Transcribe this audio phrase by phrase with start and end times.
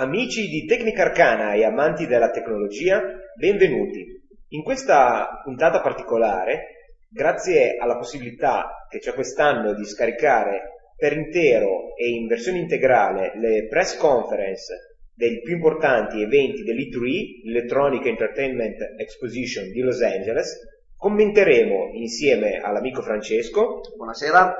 [0.00, 3.02] Amici di Tecnica Arcana e amanti della tecnologia,
[3.36, 4.02] benvenuti.
[4.48, 12.08] In questa puntata particolare, grazie alla possibilità che c'è quest'anno di scaricare per intero e
[12.08, 14.72] in versione integrale le press conference
[15.12, 20.56] dei più importanti eventi dell'E3, l'Electronic Entertainment Exposition di Los Angeles,
[20.96, 24.56] commenteremo insieme all'amico Francesco Buonasera.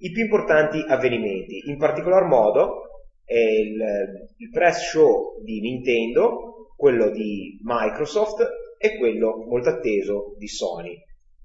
[0.00, 2.84] i più importanti avvenimenti, in particolar modo
[3.36, 3.80] il,
[4.36, 8.44] il press show di Nintendo, quello di Microsoft
[8.76, 10.96] e quello molto atteso di Sony.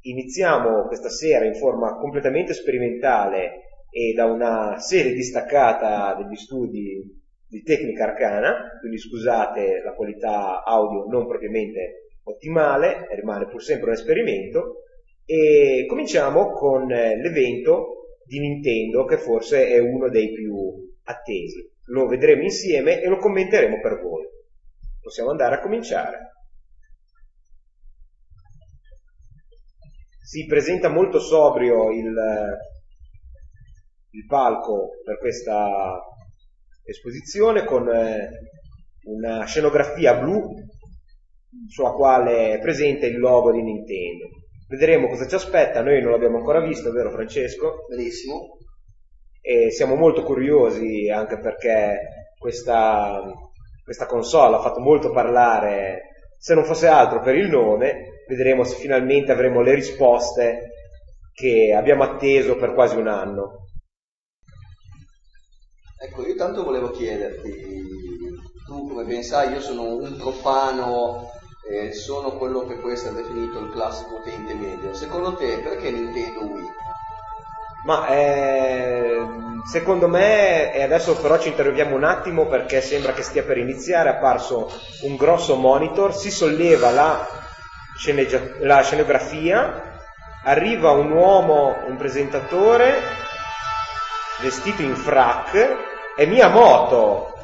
[0.01, 7.61] Iniziamo questa sera in forma completamente sperimentale e da una serie distaccata degli studi di
[7.61, 14.81] tecnica arcana, quindi scusate la qualità audio non propriamente ottimale, rimane pur sempre un esperimento,
[15.23, 20.53] e cominciamo con l'evento di Nintendo che forse è uno dei più
[21.03, 24.23] attesi lo vedremo insieme e lo commenteremo per voi.
[25.01, 26.31] Possiamo andare a cominciare.
[30.23, 32.13] Si presenta molto sobrio il,
[34.09, 36.01] il palco per questa
[36.83, 38.29] esposizione con eh,
[39.03, 40.41] una scenografia blu
[41.67, 44.29] sulla quale è presente il logo di Nintendo.
[44.67, 47.85] Vedremo cosa ci aspetta, noi non l'abbiamo ancora visto, vero Francesco?
[47.87, 48.54] Benissimo
[49.47, 53.21] e siamo molto curiosi anche perché questa,
[53.83, 58.75] questa console ha fatto molto parlare, se non fosse altro per il nome, vedremo se
[58.75, 60.71] finalmente avremo le risposte
[61.31, 63.67] che abbiamo atteso per quasi un anno.
[66.01, 67.51] Ecco, io tanto volevo chiederti,
[68.65, 71.29] tu come ben sai io sono un profano,
[71.69, 76.45] eh, sono quello che può essere definito il classico utente medio, secondo te perché Nintendo
[76.45, 76.84] Wii?
[77.85, 79.21] Ma eh,
[79.63, 84.09] secondo me, e adesso però ci interroghiamo un attimo perché sembra che stia per iniziare,
[84.09, 87.27] è apparso un grosso monitor, si solleva la,
[87.95, 89.99] sceneggia- la scenografia,
[90.45, 92.95] arriva un uomo, un presentatore,
[94.41, 95.75] vestito in frac,
[96.17, 97.35] e Miyamoto,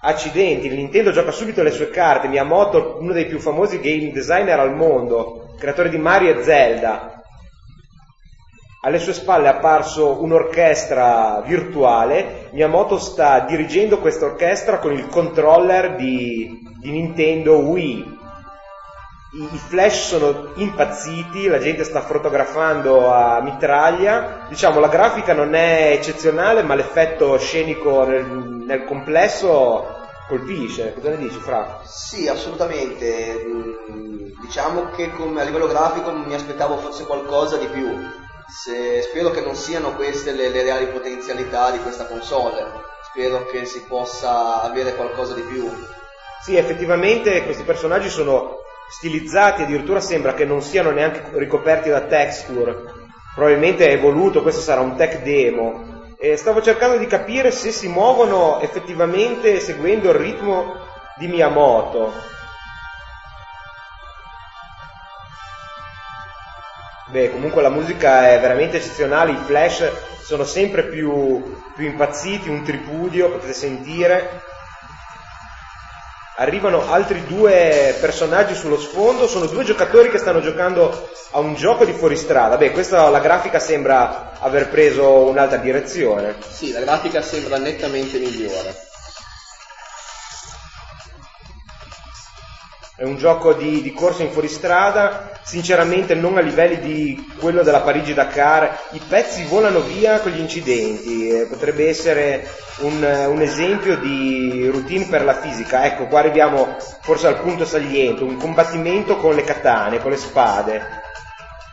[0.00, 4.74] accidenti, Nintendo gioca subito le sue carte, Miyamoto, uno dei più famosi game designer al
[4.74, 7.21] mondo, creatore di Mario e Zelda,
[8.84, 15.94] alle sue spalle è apparso un'orchestra virtuale, Miyamoto sta dirigendo questa orchestra con il controller
[15.94, 18.18] di, di Nintendo Wii.
[19.34, 25.54] I, I, flash sono impazziti, la gente sta fotografando a mitraglia, diciamo la grafica non
[25.54, 29.86] è eccezionale ma l'effetto scenico nel, nel complesso
[30.26, 31.80] colpisce, cosa ne dici Fra?
[31.84, 38.20] Sì, assolutamente, mm, diciamo che come a livello grafico mi aspettavo forse qualcosa di più
[38.48, 42.64] se, spero che non siano queste le, le, reali potenzialità di questa console,
[43.10, 45.68] spero che si possa avere qualcosa di più.
[46.42, 48.58] Sì, effettivamente questi personaggi sono
[48.90, 52.76] stilizzati, addirittura sembra che non siano neanche ricoperti da texture,
[53.34, 55.90] probabilmente è voluto, questo sarà un tech demo.
[56.18, 60.76] E stavo cercando di capire se si muovono effettivamente seguendo il ritmo
[61.16, 62.12] di Miyamoto
[67.12, 69.86] Beh, comunque la musica è veramente eccezionale, i flash
[70.22, 74.40] sono sempre più, più impazziti, un tripudio, potete sentire.
[76.36, 81.84] Arrivano altri due personaggi sullo sfondo, sono due giocatori che stanno giocando a un gioco
[81.84, 82.56] di fuoristrada.
[82.56, 86.36] Beh, questa la grafica sembra aver preso un'altra direzione.
[86.48, 88.91] Sì, la grafica sembra nettamente migliore.
[92.94, 97.80] È un gioco di, di corsa in fuoristrada, sinceramente non a livelli di quello della
[97.80, 102.46] Parigi-Dakar, i pezzi volano via con gli incidenti, eh, potrebbe essere
[102.80, 108.24] un, un, esempio di routine per la fisica, ecco qua arriviamo forse al punto saliente,
[108.24, 111.01] un combattimento con le katane, con le spade,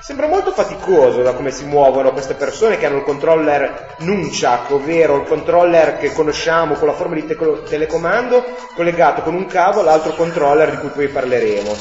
[0.02, 5.18] Sembra molto faticoso da come si muovono queste persone che hanno il controller Nunchak, ovvero
[5.18, 7.38] il controller che conosciamo con la forma di te-
[7.68, 8.42] telecomando
[8.76, 11.76] collegato con un cavo all'altro controller di cui poi parleremo.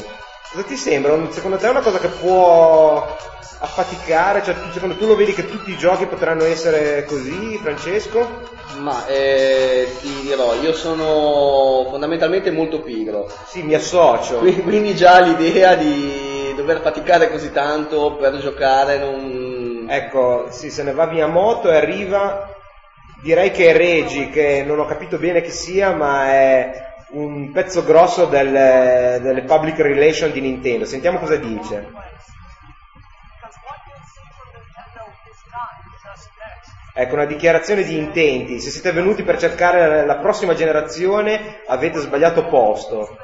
[0.51, 1.17] Cosa ti sembra?
[1.31, 3.15] Secondo te è una cosa che può
[3.59, 4.43] affaticare?
[4.43, 8.47] Cioè, secondo tu lo vedi che tutti i giochi potranno essere così, Francesco?
[8.79, 13.29] Ma eh, ti dirò, io sono fondamentalmente molto pigro.
[13.45, 14.39] Sì, mi associo.
[14.39, 16.18] Quindi già l'idea di
[16.59, 19.85] dover faticare così tanto per giocare non...
[19.89, 22.53] Ecco, sì, se ne va via moto e arriva,
[23.21, 27.83] direi che è Regi, che non ho capito bene chi sia, ma è un pezzo
[27.83, 30.85] grosso del, delle public relation di Nintendo.
[30.85, 31.91] Sentiamo cosa dice.
[36.93, 38.59] Ecco, una dichiarazione di intenti.
[38.59, 43.17] Se siete venuti per cercare la prossima generazione, avete sbagliato posto.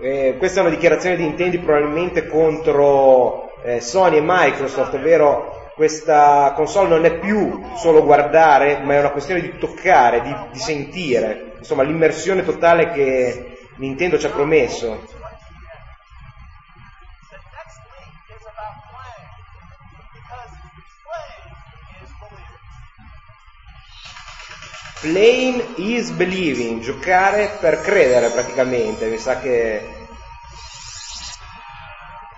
[0.00, 6.52] Eh, questa è una dichiarazione di intenti probabilmente contro eh, Sony e Microsoft, ovvero questa
[6.54, 11.52] console non è più solo guardare, ma è una questione di toccare, di, di sentire,
[11.58, 15.17] insomma l'immersione totale che Nintendo ci ha promesso.
[25.00, 29.80] Playing is believing, giocare per credere praticamente, mi sa che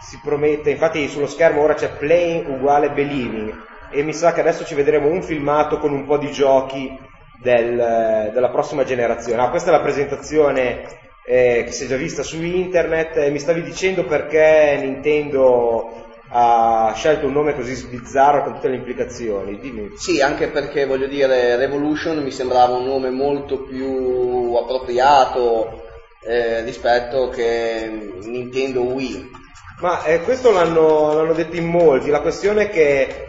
[0.01, 4.65] si promette, infatti sullo schermo ora c'è playing uguale believing e mi sa che adesso
[4.65, 6.97] ci vedremo un filmato con un po' di giochi
[7.41, 9.43] del, della prossima generazione.
[9.43, 10.83] Ah, questa è la presentazione
[11.25, 13.17] eh, che si è già vista su internet.
[13.17, 18.77] E mi stavi dicendo perché Nintendo ha scelto un nome così sbizzarro con tutte le
[18.77, 19.59] implicazioni.
[19.59, 19.91] Dimmi.
[19.97, 25.83] Sì, anche perché voglio dire Revolution mi sembrava un nome molto più appropriato
[26.23, 29.39] eh, rispetto che Nintendo Wii
[29.81, 33.29] ma eh, questo l'hanno, l'hanno, detto in molti, la questione è che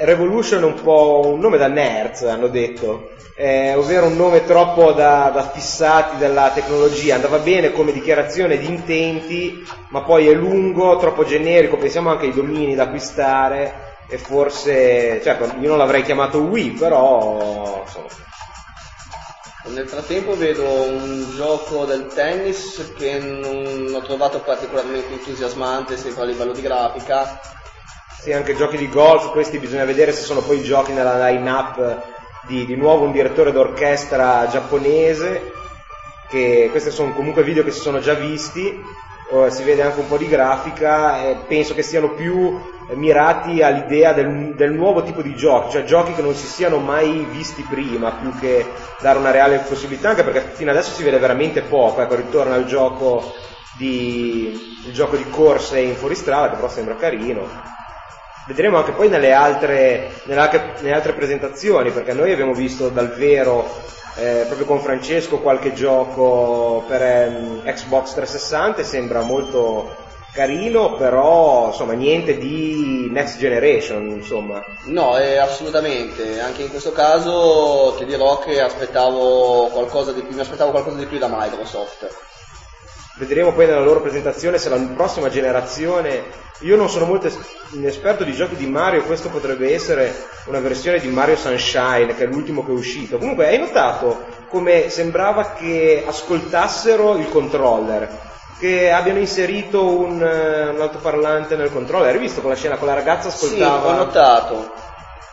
[0.00, 4.90] Revolution è un po' un nome da nerds, hanno detto, eh, ovvero un nome troppo
[4.90, 10.96] da, da, fissati della tecnologia, andava bene come dichiarazione di intenti, ma poi è lungo,
[10.96, 16.40] troppo generico, pensiamo anche ai domini da acquistare e forse, certo, io non l'avrei chiamato
[16.40, 18.08] Wii, però insomma,
[19.66, 26.26] nel frattempo vedo un gioco del tennis che non ho trovato particolarmente entusiasmante sempre a
[26.26, 27.38] livello di grafica.
[28.20, 32.16] Sì, anche giochi di golf, questi bisogna vedere se sono poi giochi nella line-up
[32.48, 35.52] di, di nuovo un direttore d'orchestra giapponese,
[36.28, 38.82] che questi sono comunque video che si sono già visti,
[39.50, 42.58] si vede anche un po' di grafica e penso che siano più
[42.94, 47.26] mirati all'idea del, del, nuovo tipo di giochi, cioè giochi che non si siano mai
[47.30, 48.66] visti prima, più che
[49.00, 52.64] dare una reale possibilità, anche perché fino adesso si vede veramente poco, ecco, ritorna al
[52.64, 53.34] gioco
[53.76, 57.76] di, il gioco di corse in fuoristrada, che però sembra carino.
[58.48, 63.10] Vedremo anche poi nelle altre, nelle altre, nelle altre presentazioni, perché noi abbiamo visto dal
[63.10, 63.68] vero
[64.16, 69.94] eh, proprio con Francesco qualche gioco per ehm, Xbox 360 e sembra molto
[70.32, 74.64] carino, però insomma niente di next generation, insomma.
[74.84, 80.40] No, eh, assolutamente, anche in questo caso ti dirò che aspettavo qualcosa di più, mi
[80.40, 82.08] aspettavo qualcosa di più da Microsoft.
[83.18, 86.22] Vedremo poi nella loro presentazione se la prossima generazione,
[86.60, 87.28] io non sono molto
[87.82, 90.14] esperto di giochi di Mario, questo potrebbe essere
[90.46, 93.18] una versione di Mario Sunshine, che è l'ultimo che è uscito.
[93.18, 98.26] Comunque hai notato come sembrava che ascoltassero il controller?
[98.58, 102.12] che abbiano inserito un, uh, un altoparlante nel controller.
[102.12, 103.80] Hai visto quella scena con la ragazza ascoltava?
[103.80, 104.72] Sì, ho notato.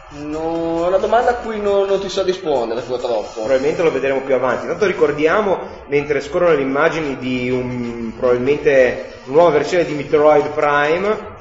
[0.07, 3.41] No, è una domanda a cui non, non, ti so rispondere purtroppo.
[3.41, 4.63] Probabilmente lo vedremo più avanti.
[4.63, 11.33] Intanto ricordiamo, mentre scorrono le immagini di un, probabilmente una nuova versione di Metroid Prime,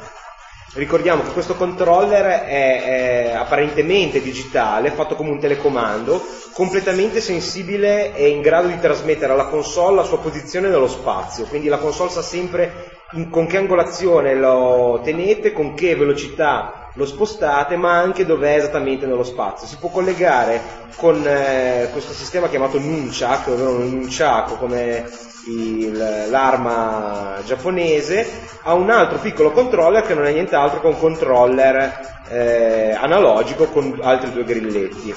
[0.74, 6.20] Ricordiamo che questo controller è, è, apparentemente digitale, fatto come un telecomando,
[6.52, 11.68] completamente sensibile e in grado di trasmettere alla console la sua posizione nello spazio, quindi
[11.68, 17.76] la console sa sempre in, con che angolazione lo tenete, con che velocità lo spostate,
[17.76, 19.66] ma anche dove è esattamente nello spazio.
[19.66, 20.60] Si può collegare
[20.96, 25.08] con eh, questo sistema chiamato Nunchak, ovvero un Nunchaku come
[25.46, 28.26] il, l'arma giapponese,
[28.62, 33.98] a un altro piccolo controller che non è nient'altro che un controller eh, analogico con
[34.02, 35.14] altri due grilletti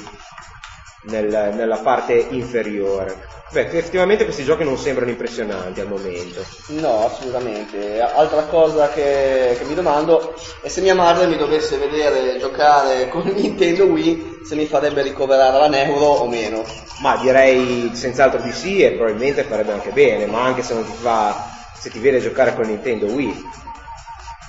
[1.04, 3.37] nel, nella parte inferiore.
[3.50, 6.44] Beh, effettivamente questi giochi non sembrano impressionanti al momento.
[6.68, 8.02] No, assolutamente.
[8.02, 13.24] Altra cosa che, che mi domando è se mia madre mi dovesse vedere giocare con
[13.24, 16.66] Nintendo Wii, se mi farebbe ricoverare la neuro o meno.
[17.00, 20.98] Ma direi senz'altro di sì e probabilmente farebbe anche bene, ma anche se non ti
[21.00, 23.50] fa, se ti vede giocare con Nintendo Wii.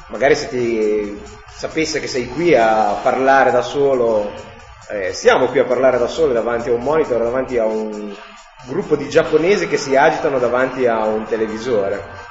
[0.08, 1.20] Magari se ti
[1.54, 4.30] sapesse che sei qui a parlare da solo
[4.90, 8.14] eh, siamo qui a parlare da soli davanti a un monitor, davanti a un
[8.66, 12.26] gruppo di giapponesi che si agitano davanti a un televisore.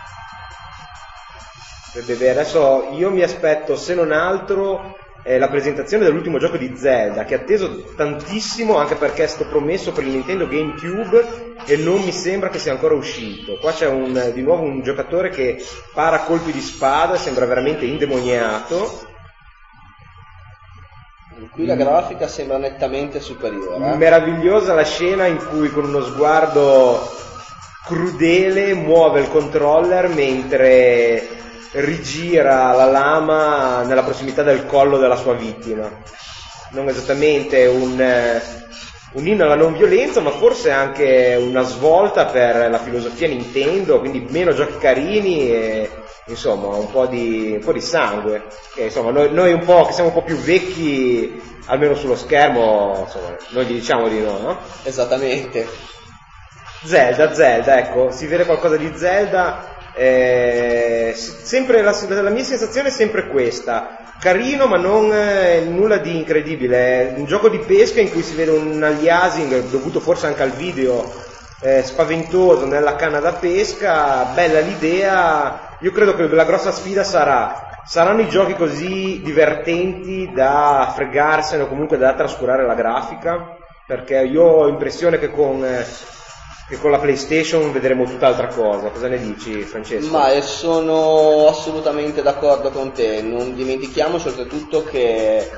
[1.93, 7.25] Beh, adesso io mi aspetto, se non altro, eh, la presentazione dell'ultimo gioco di Zelda,
[7.25, 12.01] che è atteso tantissimo anche perché è stato promesso per il Nintendo GameCube e non
[12.01, 13.57] mi sembra che sia ancora uscito.
[13.57, 15.61] Qua c'è un, di nuovo un giocatore che
[15.93, 19.06] para colpi di spada, sembra veramente indemoniato
[21.51, 23.91] Qui la grafica sembra nettamente superiore.
[23.91, 23.95] Eh?
[23.95, 27.15] Meravigliosa la scena in cui con uno sguardo
[27.85, 31.27] crudele muove il controller mentre
[31.73, 35.89] rigira la lama nella prossimità del collo della sua vittima.
[36.71, 38.41] Non esattamente un, eh,
[39.13, 44.25] un inno alla non violenza, ma forse anche una svolta per la filosofia Nintendo, quindi
[44.29, 45.89] meno giochi carini e
[46.27, 48.43] insomma un po' di, un po di sangue.
[48.75, 53.03] E, insomma, noi, noi un po' che siamo un po' più vecchi, almeno sullo schermo,
[53.05, 54.57] insomma, noi gli diciamo di no, no?
[54.83, 55.67] Esattamente.
[56.83, 59.75] Zelda, Zelda, ecco, si vede qualcosa di Zelda.
[59.95, 63.97] Eh, sempre la, la, mia sensazione è sempre questa.
[64.19, 67.09] Carino, ma non eh, nulla di incredibile.
[67.09, 70.51] È un gioco di pesca in cui si vede un aliasing dovuto forse anche al
[70.51, 71.11] video
[71.61, 74.25] eh, spaventoso nella canna da pesca.
[74.33, 75.66] Bella l'idea.
[75.81, 81.67] Io credo che la grossa sfida sarà saranno i giochi così divertenti da fregarsene o
[81.67, 83.55] comunque da trascurare la grafica?
[83.85, 85.85] Perché io ho l'impressione che con eh,
[86.67, 88.89] che con la PlayStation vedremo tutt'altra cosa.
[88.89, 90.11] Cosa ne dici, Francesco?
[90.11, 93.21] Ma sono assolutamente d'accordo con te.
[93.21, 95.49] Non dimentichiamoci oltretutto che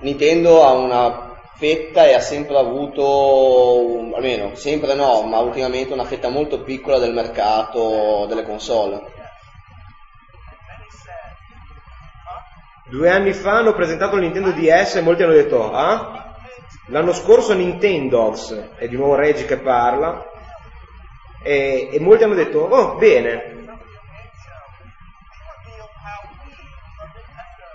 [0.00, 6.28] Nintendo ha una fetta e ha sempre avuto, almeno sempre no, ma ultimamente una fetta
[6.28, 9.14] molto piccola del mercato delle console.
[12.88, 16.36] Due anni fa hanno presentato il Nintendo DS e molti hanno detto, ah?
[16.88, 20.24] L'anno scorso Nintendogs, è di nuovo Reggie che parla,
[21.42, 23.64] e, e molti hanno detto, oh bene,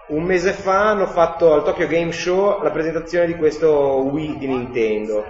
[0.07, 4.47] un mese fa hanno fatto al Tokyo Game Show la presentazione di questo Wii di
[4.47, 5.25] Nintendo.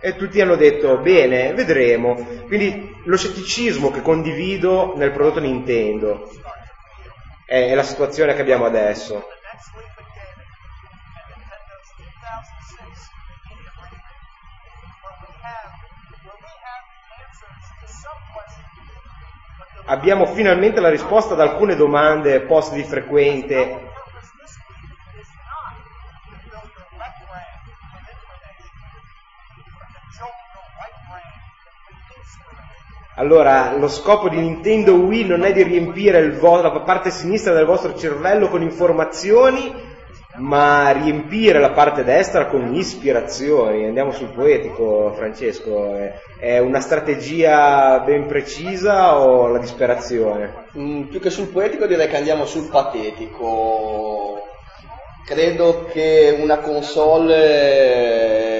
[0.00, 2.14] E tutti hanno detto, bene, vedremo.
[2.46, 6.30] Quindi lo scetticismo che condivido nel prodotto Nintendo
[7.48, 9.26] è la situazione che abbiamo adesso.
[19.88, 23.87] abbiamo finalmente la risposta ad alcune domande poste di frequente.
[33.18, 37.66] Allora, lo scopo di Nintendo Wii non è di riempire vo- la parte sinistra del
[37.66, 39.74] vostro cervello con informazioni,
[40.36, 43.86] ma riempire la parte destra con ispirazioni.
[43.86, 45.96] Andiamo sul poetico, Francesco.
[46.38, 50.66] È una strategia ben precisa o la disperazione?
[50.78, 54.44] Mm, più che sul poetico direi che andiamo sul patetico.
[55.26, 58.57] Credo che una console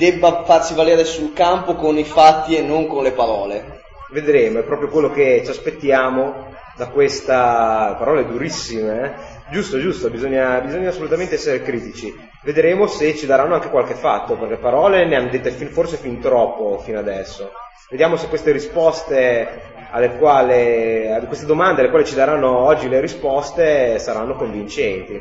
[0.00, 3.82] debba farsi valere sul campo con i fatti e non con le parole.
[4.10, 9.38] Vedremo, è proprio quello che ci aspettiamo da questa parole durissime, eh?
[9.50, 12.10] Giusto, giusto, bisogna, bisogna, assolutamente essere critici.
[12.42, 16.18] Vedremo se ci daranno anche qualche fatto, perché parole ne hanno dette fin, forse fin
[16.18, 17.50] troppo fino adesso.
[17.90, 23.98] Vediamo se queste risposte alle quali, queste domande alle quali ci daranno oggi le risposte
[23.98, 25.20] saranno convincenti.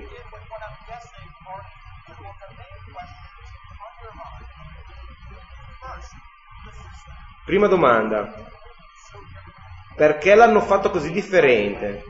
[7.50, 8.32] Prima domanda.
[9.96, 12.04] Perché l'hanno fatto così differente?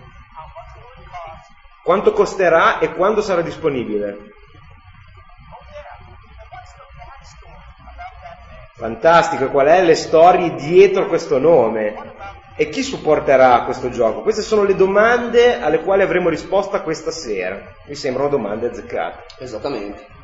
[1.82, 4.18] Quanto costerà e quando sarà disponibile?
[8.76, 11.96] Fantastico, qual è le storie dietro questo nome?
[12.58, 14.24] E chi supporterà questo gioco?
[14.24, 17.62] Queste sono le domande alle quali avremo risposta questa sera.
[17.86, 19.36] Mi sembrano domande azzeccate.
[19.42, 20.19] Esattamente.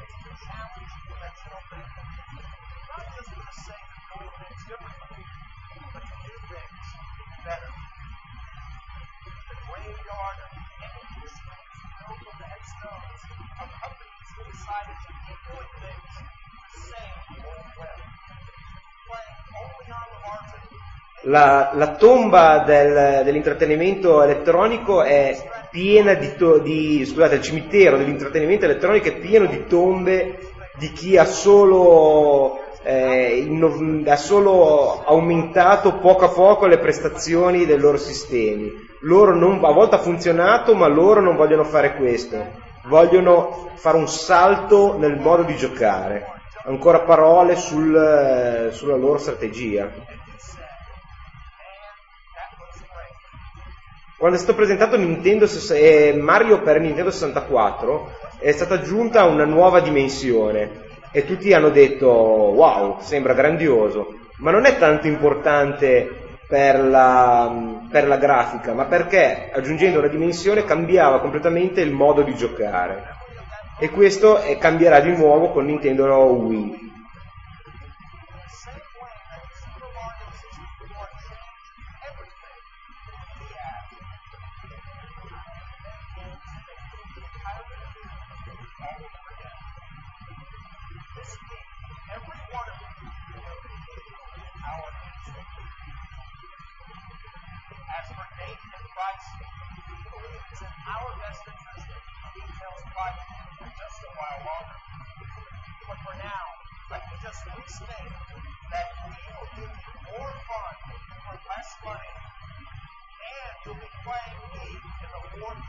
[21.25, 25.35] La, la tomba del, dell'intrattenimento elettronico è
[25.71, 30.37] piena di, to- di, scusate, il cimitero dell'intrattenimento elettronico è pieno di tombe
[30.77, 37.77] di chi ha solo, eh, inno- ha solo aumentato poco a poco le prestazioni dei
[37.77, 38.84] loro sistemi.
[39.01, 42.63] Loro non, a volte ha funzionato, ma loro non vogliono fare questo.
[42.85, 46.33] Vogliono fare un salto nel modo di giocare.
[46.65, 49.91] Ancora parole sul, sulla loro strategia.
[54.17, 59.81] quando è stato presentato Nintendo, eh, Mario per Nintendo 64 è stata aggiunta una nuova
[59.81, 67.74] dimensione e tutti hanno detto wow, sembra grandioso, ma non è tanto importante per la,
[67.89, 73.03] per la grafica, ma perché aggiungendo una dimensione cambiava completamente il modo di giocare
[73.79, 76.93] e questo cambierà di nuovo con Nintendo Wii.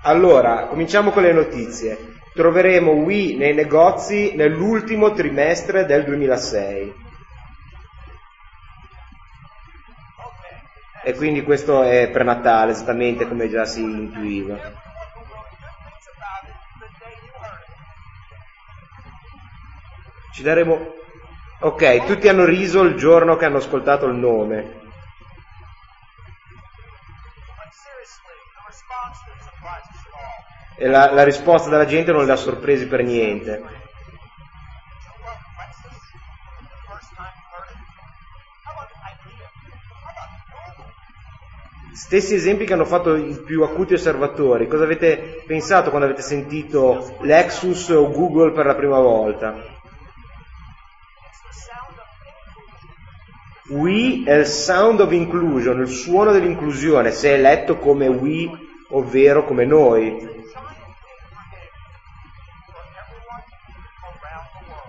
[0.03, 2.21] Allora, cominciamo con le notizie.
[2.33, 7.06] Troveremo Wii nei negozi nell'ultimo trimestre del 2006.
[11.07, 14.59] E quindi questo è prenatale, esattamente come già si intuiva.
[20.33, 20.95] Ci daremo...
[21.61, 24.81] Ok, tutti hanno riso il giorno che hanno ascoltato il nome.
[30.77, 33.63] E la, la risposta della gente non li ha sorpresi per niente.
[41.97, 44.69] Stessi esempi che hanno fatto i più acuti osservatori.
[44.69, 49.55] Cosa avete pensato quando avete sentito Lexus o Google per la prima volta?
[53.71, 58.47] We è il sound of inclusion, il suono dell'inclusione, se è letto come we,
[58.91, 60.45] ovvero come noi.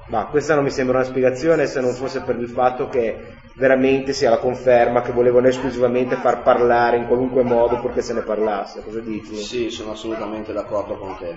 [0.08, 4.14] Ma questa non mi sembra una spiegazione se non fosse per il fatto che veramente
[4.14, 8.84] sia la conferma che volevano esclusivamente far parlare in qualunque modo purché se ne parlasse.
[8.84, 9.36] Cosa dici?
[9.36, 11.36] Sì, sono assolutamente d'accordo con te.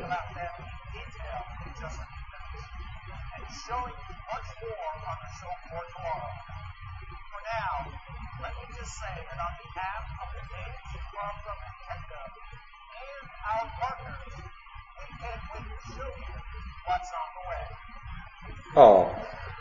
[13.51, 14.35] Our partners,
[14.95, 16.35] we can't wait to show you
[16.87, 18.10] what's on the way.
[18.75, 19.13] Oh,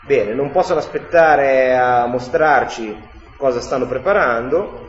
[0.06, 4.88] bene, non possono aspettare a mostrarci cosa stanno preparando.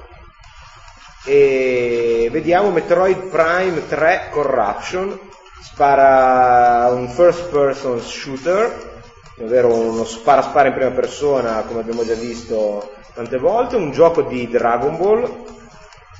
[1.25, 5.19] E vediamo Metroid Prime 3 Corruption.
[5.61, 9.03] Spara un first person shooter,
[9.39, 14.23] ovvero uno spara spara in prima persona, come abbiamo già visto tante volte, un gioco
[14.23, 15.59] di Dragon Ball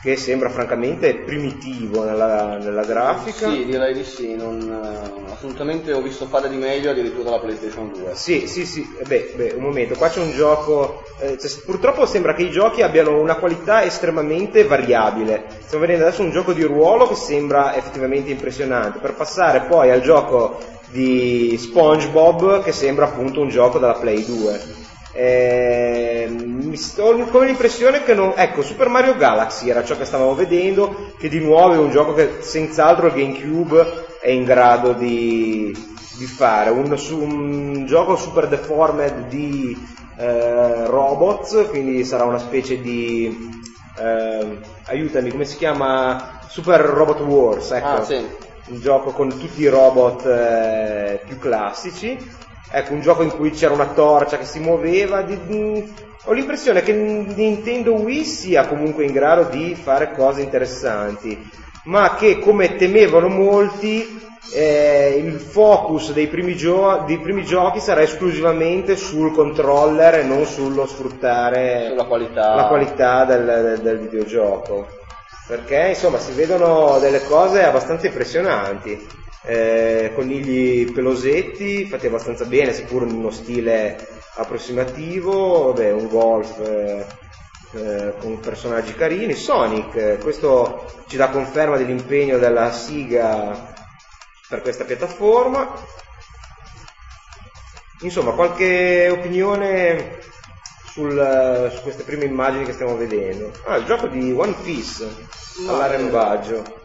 [0.01, 3.49] che sembra francamente primitivo nella, nella grafica.
[3.51, 7.91] Sì, direi di sì, non, eh, assolutamente ho visto fare di meglio addirittura la PlayStation
[7.93, 8.11] 2.
[8.13, 12.07] Sì, sì, sì, eh, beh, beh, un momento, qua c'è un gioco, eh, cioè, purtroppo
[12.07, 15.45] sembra che i giochi abbiano una qualità estremamente variabile.
[15.65, 20.01] Stiamo vedendo adesso un gioco di ruolo che sembra effettivamente impressionante, per passare poi al
[20.01, 20.57] gioco
[20.89, 24.80] di SpongeBob che sembra appunto un gioco della Play 2.
[25.13, 28.33] Eh, sto con l'impressione che non...
[28.35, 32.13] Ecco, Super Mario Galaxy era ciò che stavamo vedendo, che di nuovo è un gioco
[32.13, 35.75] che senz'altro il GameCube è in grado di,
[36.17, 36.69] di fare.
[36.69, 39.77] Un, un gioco super deformed di
[40.17, 43.59] eh, robots, quindi sarà una specie di...
[43.97, 46.39] eh, aiutami, come si chiama?
[46.47, 47.87] Super Robot Wars, ecco.
[47.87, 48.49] Ah, sì.
[48.67, 52.17] Un gioco con tutti i robot eh, più classici.
[52.73, 55.21] Ecco, un gioco in cui c'era una torcia che si muoveva.
[55.23, 55.93] di- di-
[56.25, 61.37] ho l'impressione che Nintendo Wii sia comunque in grado di fare cose interessanti,
[61.85, 64.19] ma che come temevano molti
[64.53, 70.45] eh, il focus dei primi, gio- dei primi giochi sarà esclusivamente sul controller e non
[70.45, 72.55] sullo sfruttare qualità.
[72.55, 74.87] la qualità del- del videogioco.
[75.47, 79.07] Perché insomma si vedono delle cose abbastanza impressionanti.
[79.43, 87.05] Eh, conigli pelosetti fatti abbastanza bene, seppur in uno stile approssimativo, vabbè, un golf eh,
[87.73, 89.33] eh, con personaggi carini.
[89.33, 93.73] Sonic, eh, questo ci dà conferma dell'impegno della Siga
[94.47, 95.73] per questa piattaforma.
[98.01, 100.19] Insomma, qualche opinione
[100.91, 103.51] sul- su queste prime immagini che stiamo vedendo.
[103.65, 105.07] Ah, il gioco di One Piece
[105.65, 106.79] Ma- all'arrembaggio.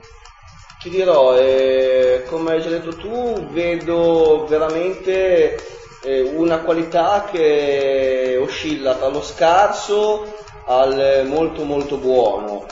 [0.87, 5.59] Ti dirò, eh, come hai già detto tu, vedo veramente
[6.05, 10.33] eh, una qualità che oscilla tra lo scarso
[10.67, 12.67] al molto molto buono.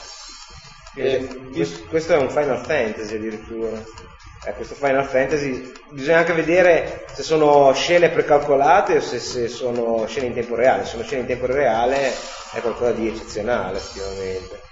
[0.95, 3.83] Eh, questo- questo è un Final Fantasy addirittura.
[4.47, 10.07] Eh, questo Final Fantasy bisogna anche vedere se sono scene precalcolate o se, se sono
[10.07, 10.85] scene in tempo reale.
[10.85, 12.13] Se sono scene in tempo reale
[12.53, 14.64] è qualcosa di eccezionale, effettivamente.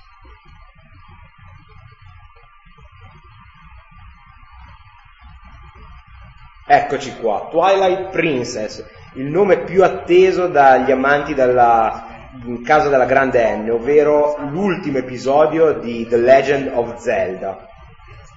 [6.74, 8.82] Eccoci qua, Twilight Princess,
[9.16, 12.30] il nome più atteso dagli amanti della
[12.64, 17.68] casa della grande N, ovvero l'ultimo episodio di The Legend of Zelda.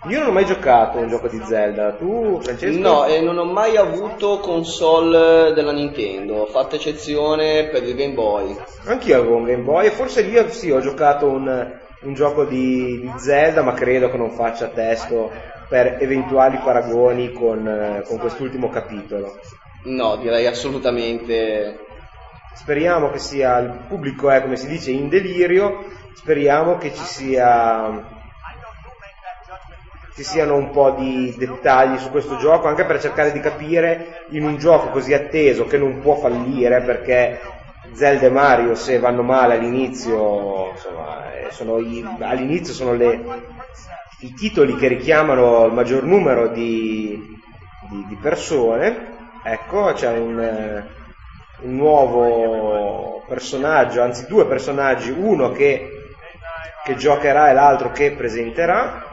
[0.10, 2.78] Io non ho mai giocato un gioco di Zelda, tu Francesco?
[2.78, 8.54] No, e non ho mai avuto console della Nintendo, fatta eccezione per il Game Boy.
[8.88, 13.00] Anch'io avevo un Game Boy e forse lì sì, ho giocato un, un gioco di,
[13.00, 18.70] di Zelda, ma credo che non faccia testo per eventuali paragoni con, eh, con quest'ultimo
[18.70, 19.40] capitolo.
[19.86, 21.86] No, direi assolutamente
[22.56, 28.24] Speriamo che sia il pubblico è come si dice in delirio, speriamo che ci sia
[30.16, 34.46] ci siano un po' di dettagli su questo gioco anche per cercare di capire in
[34.46, 37.42] un gioco così atteso che non può fallire perché
[37.92, 43.22] Zelda e Mario se vanno male all'inizio insomma, eh, sono i, all'inizio sono le,
[44.20, 47.40] i titoli che richiamano il maggior numero di,
[47.90, 50.88] di, di persone ecco c'è un, eh,
[51.62, 56.10] un nuovo personaggio anzi due personaggi uno che,
[56.84, 59.04] che giocherà e l'altro che presenterà.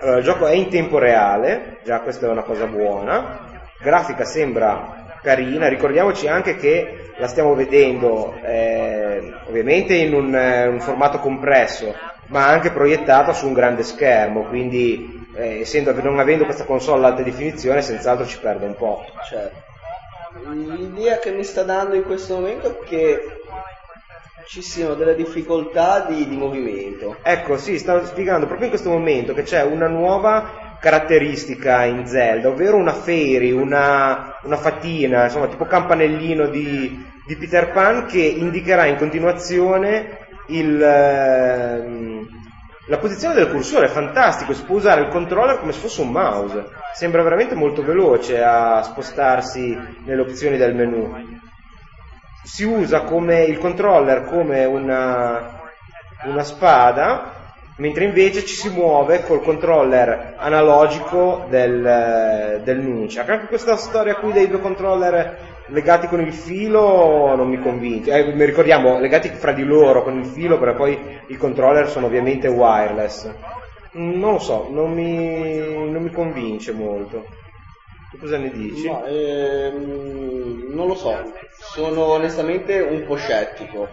[0.00, 5.16] Allora, il gioco è in tempo reale, già questa è una cosa buona, grafica sembra
[5.22, 11.94] carina, ricordiamoci anche che la stiamo vedendo eh, ovviamente in un, eh, un, formato compresso,
[12.28, 17.22] ma anche proiettata su un grande schermo, quindi eh, essendo, non avendo questa console alta
[17.22, 19.04] definizione senz'altro ci perde un po'.
[19.28, 19.70] Certo.
[20.50, 23.20] L'idea che mi sta dando in questo momento è che
[24.46, 27.16] ci siano delle difficoltà di, di movimento.
[27.22, 32.48] Ecco, sì, stavo spiegando proprio in questo momento che c'è una nuova caratteristica in Zelda,
[32.48, 38.86] ovvero una fairy, una, una fatina, insomma, tipo campanellino di, di, Peter Pan che indicherà
[38.86, 42.26] in continuazione il, ehm,
[42.88, 46.10] la posizione del cursore, è fantastico, si può usare il controller come se fosse un
[46.10, 51.14] mouse, sembra veramente molto veloce a spostarsi nelle opzioni del menu.
[52.42, 55.60] Si usa come il controller come una,
[56.24, 57.31] una spada,
[57.82, 63.28] mentre invece ci si muove col controller analogico del, del Nunchak.
[63.28, 68.12] Anche questa storia qui dei due controller legati con il filo non mi convince.
[68.12, 72.06] Eh, mi ricordiamo, legati fra di loro con il filo, perché poi i controller sono
[72.06, 73.28] ovviamente wireless.
[73.94, 77.26] Non lo so, non mi, non mi convince molto.
[78.12, 78.86] Tu cosa ne dici?
[78.86, 83.88] No, ehm, non lo so, sono onestamente un po' scettico,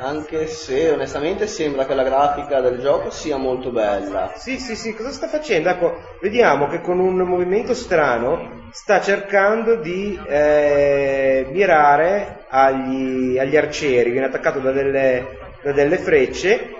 [0.00, 4.32] anche se onestamente sembra che la grafica del gioco sia molto bella.
[4.36, 5.68] Sì, sì, sì, cosa sta facendo?
[5.68, 14.10] Ecco, vediamo che con un movimento strano sta cercando di eh, mirare agli, agli arcieri,
[14.10, 15.26] viene attaccato da delle,
[15.62, 16.76] da delle frecce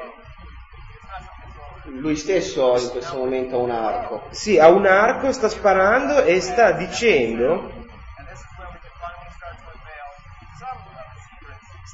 [2.00, 4.22] lui stesso in questo momento ha un arco.
[4.30, 7.77] Sì, ha un arco, sta sparando e sta dicendo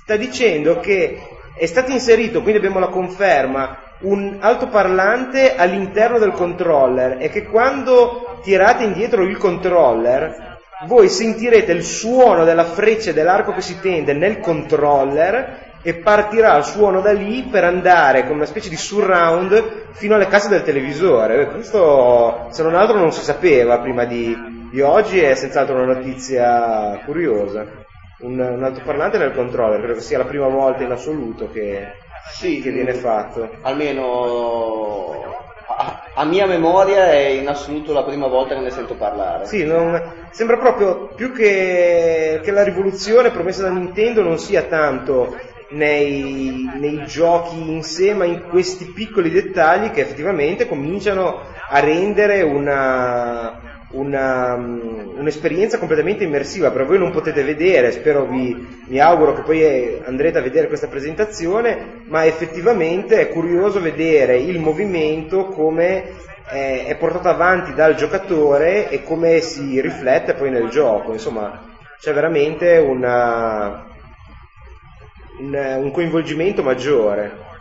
[0.04, 1.18] sta dicendo che
[1.56, 8.38] è stato inserito, quindi abbiamo la conferma, un altoparlante all'interno del controller e che quando
[8.42, 14.40] tirate indietro il controller voi sentirete il suono della freccia dell'arco che si tende nel
[14.40, 20.16] controller e partirà il suono da lì per andare con una specie di surround fino
[20.16, 21.46] alle casse del televisore.
[21.46, 27.00] Questo, se non altro, non si sapeva prima di, di oggi, è senz'altro una notizia
[27.06, 27.83] curiosa.
[28.24, 31.92] Un, un altoparlante nel controller, credo che sia la prima volta in assoluto che,
[32.32, 33.50] sì, che viene fatto.
[33.60, 35.34] Almeno
[35.66, 39.44] a, a, mia memoria è in assoluto la prima volta che ne sento parlare.
[39.44, 45.36] Sì, non, sembra proprio più che, che la rivoluzione promessa da Nintendo non sia tanto
[45.70, 52.42] nei, nei, giochi in sé, ma in questi piccoli dettagli che effettivamente cominciano a rendere
[52.42, 59.34] una, una, um, un'esperienza completamente immersiva, però voi non potete vedere, spero vi, mi auguro
[59.34, 66.12] che poi andrete a vedere questa presentazione, ma effettivamente è curioso vedere il movimento come
[66.46, 72.12] è, è portato avanti dal giocatore e come si riflette poi nel gioco, insomma c'è
[72.12, 73.86] veramente una,
[75.38, 77.52] un, un coinvolgimento maggiore.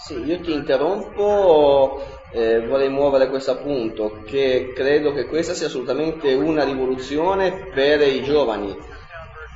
[0.00, 2.00] Sì, io ti interrompo,
[2.32, 8.22] eh, vorrei muovere questo appunto, che credo che questa sia assolutamente una rivoluzione per i
[8.22, 8.76] giovani,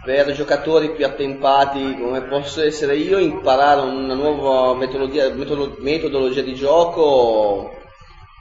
[0.05, 7.79] per giocatori più attempati come posso essere io, imparare una nuova metodologia, metodologia di gioco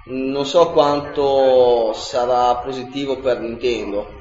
[0.10, 4.18] non so quanto sarà positivo per Nintendo.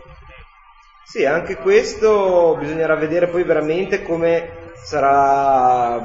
[1.04, 6.02] Sì, anche questo bisognerà vedere poi veramente come sarà,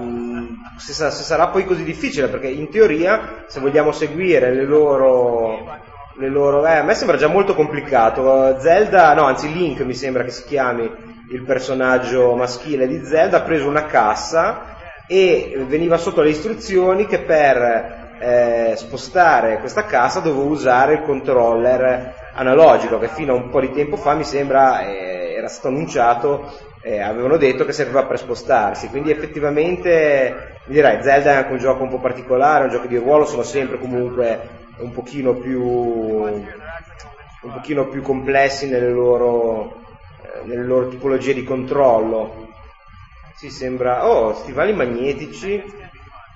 [0.77, 5.79] se, sarà, se sarà poi così difficile, perché in teoria, se vogliamo seguire le loro,
[6.17, 8.59] le loro eh, a me sembra già molto complicato.
[8.59, 10.89] Zelda, no, anzi Link mi sembra che si chiami
[11.31, 14.71] il personaggio maschile di Zelda, ha preso una cassa
[15.07, 22.13] e veniva sotto le istruzioni che per eh, spostare questa cassa dovevo usare il controller
[22.33, 26.51] analogico che fino a un po' di tempo fa mi sembra eh, era stato annunciato
[26.85, 31.83] eh, avevano detto che serviva per spostarsi, quindi effettivamente direi Zelda è anche un gioco
[31.83, 36.43] un po' particolare, un gioco di ruolo, sono sempre comunque un pochino più, un
[37.39, 39.81] pochino più complessi nelle loro,
[40.23, 42.49] eh, nelle loro tipologie di controllo.
[43.35, 45.63] Si sembra, oh, stivali magnetici,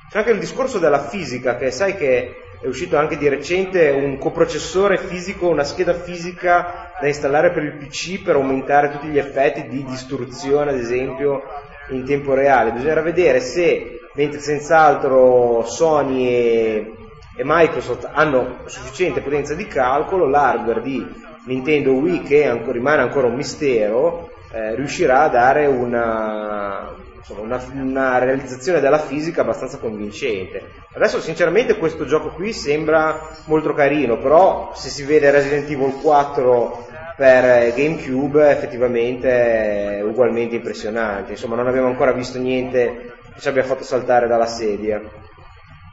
[0.10, 4.18] c'è anche il discorso della fisica, che sai che è uscito anche di recente un
[4.18, 9.68] coprocessore fisico, una scheda fisica da installare per il PC per aumentare tutti gli effetti
[9.68, 11.44] di distruzione, ad esempio,
[11.90, 12.72] in tempo reale.
[12.72, 16.94] Bisognerà vedere se, mentre senz'altro Sony e,
[17.36, 21.06] e Microsoft hanno sufficiente potenza di calcolo, l'hardware di
[21.46, 26.90] Nintendo Wii, che ancora, rimane ancora un mistero, eh, riuscirà a dare una,
[27.28, 30.72] insomma, una, una, realizzazione della fisica abbastanza convincente.
[30.94, 36.86] Adesso sinceramente questo gioco qui sembra molto carino, però se si vede Resident Evil 4
[37.18, 43.64] per GameCube effettivamente è ugualmente impressionante, insomma non abbiamo ancora visto niente che ci abbia
[43.64, 45.02] fatto saltare dalla sedia.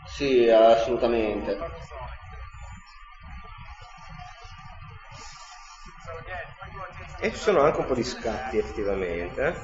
[0.06, 1.56] Sì, assolutamente.
[7.24, 9.46] E ci sono anche un po' di scatti effettivamente.
[9.46, 9.54] Eh?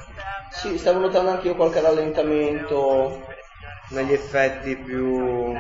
[0.51, 3.23] Sì, stavo notando anche io qualche rallentamento.
[3.89, 5.53] Negli effetti più,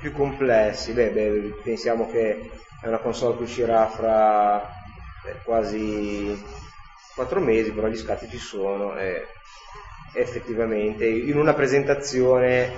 [0.00, 0.92] più complessi.
[0.92, 2.50] Beh, beh, pensiamo che
[2.80, 4.60] è una console che uscirà fra
[5.24, 6.44] eh, quasi
[7.14, 9.28] 4 mesi, però gli scatti ci sono e
[10.14, 12.72] effettivamente in una presentazione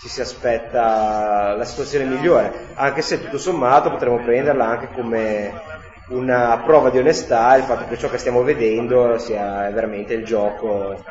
[0.00, 6.62] ci si aspetta la situazione migliore, anche se tutto sommato potremmo prenderla anche come una
[6.64, 11.02] prova di onestà il fatto che ciò che stiamo vedendo sia veramente il gioco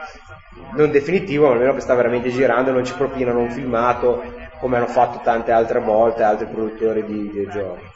[0.73, 4.23] non definitivo, ma almeno che sta veramente girando non ci propinano un filmato
[4.60, 7.93] come hanno fatto tante altre volte altri produttori di videogiochi.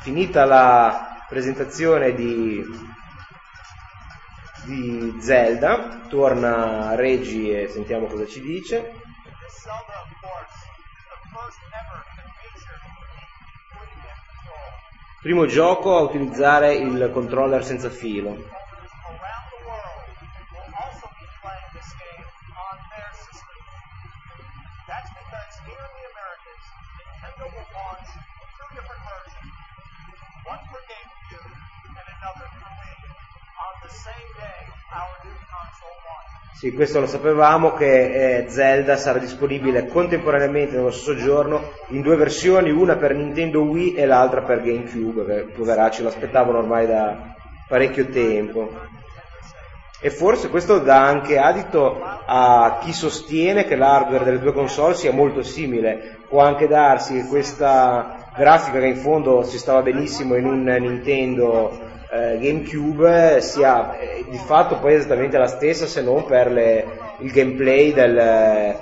[0.00, 2.62] Finita la presentazione di
[4.64, 8.92] di Zelda, torna Reggie e sentiamo cosa ci dice.
[15.20, 18.62] Primo gioco a utilizzare il controller senza filo.
[30.44, 31.50] one for GameCube
[31.90, 32.44] for
[33.96, 34.53] Wii.
[36.64, 42.16] Sì, questo lo sapevamo che eh, Zelda sarà disponibile contemporaneamente nello stesso giorno in due
[42.16, 47.34] versioni, una per Nintendo Wii e l'altra per GameCube, che poveracci lo aspettavano ormai da
[47.68, 48.70] parecchio tempo.
[50.00, 55.12] E forse questo dà anche adito a chi sostiene che l'hardware delle due console sia
[55.12, 56.18] molto simile.
[56.28, 61.92] Può anche darsi che questa grafica che in fondo si stava benissimo in un Nintendo
[62.10, 66.86] eh, GameCube sia eh, di fatto poi esattamente la stessa se non per le,
[67.18, 68.76] il gameplay del,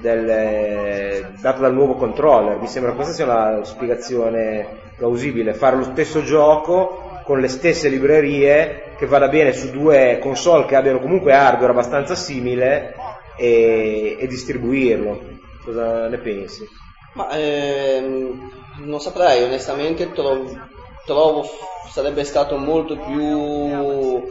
[0.00, 2.58] del, dato dal nuovo controller.
[2.58, 4.66] Mi sembra questa sia una spiegazione
[4.96, 10.66] plausibile, fare lo stesso gioco con le stesse librerie che vada bene su due console
[10.66, 12.94] che abbiano comunque hardware abbastanza simile
[13.38, 15.38] e, e distribuirlo.
[15.64, 16.66] Cosa ne pensi?
[17.14, 18.50] Ma ehm,
[18.84, 20.56] non saprei, onestamente trovo,
[21.04, 21.48] trovo
[21.90, 24.28] sarebbe stato molto più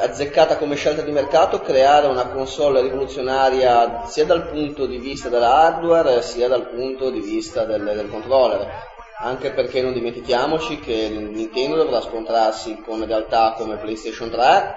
[0.00, 6.22] azzeccata come scelta di mercato creare una console rivoluzionaria sia dal punto di vista dell'hardware
[6.22, 8.86] sia dal punto di vista del, del controller.
[9.20, 14.76] Anche perché non dimentichiamoci che Nintendo dovrà scontrarsi con realtà come PlayStation 3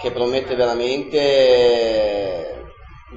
[0.00, 2.62] che promette veramente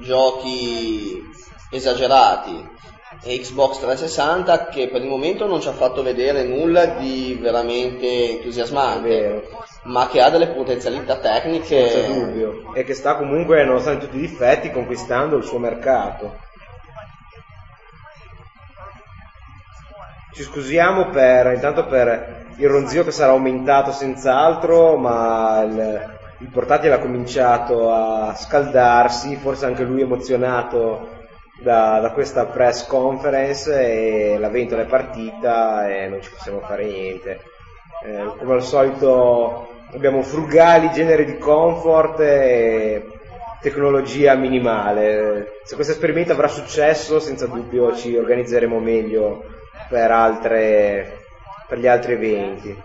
[0.00, 1.22] giochi
[1.70, 2.76] esagerati
[3.22, 8.30] e Xbox 360 che per il momento non ci ha fatto vedere nulla di veramente
[8.30, 9.48] entusiasmante
[9.84, 12.72] ma che ha delle potenzialità tecniche senza dubbio.
[12.74, 16.38] E che sta comunque nonostante tutti i difetti conquistando il suo mercato.
[20.32, 26.94] Ci scusiamo per intanto per il ronzio che sarà aumentato senz'altro ma il, il portatile
[26.94, 31.17] ha cominciato a scaldarsi forse anche lui emozionato
[31.60, 36.84] da, da, questa press conference e la ventola è partita e non ci possiamo fare
[36.84, 37.40] niente.
[38.04, 43.06] Eh, come al solito abbiamo frugali generi di comfort e
[43.60, 45.60] tecnologia minimale.
[45.64, 49.44] Se questo esperimento avrà successo, senza dubbio ci organizzeremo meglio
[49.88, 51.18] per, altre,
[51.66, 52.76] per gli altri eventi.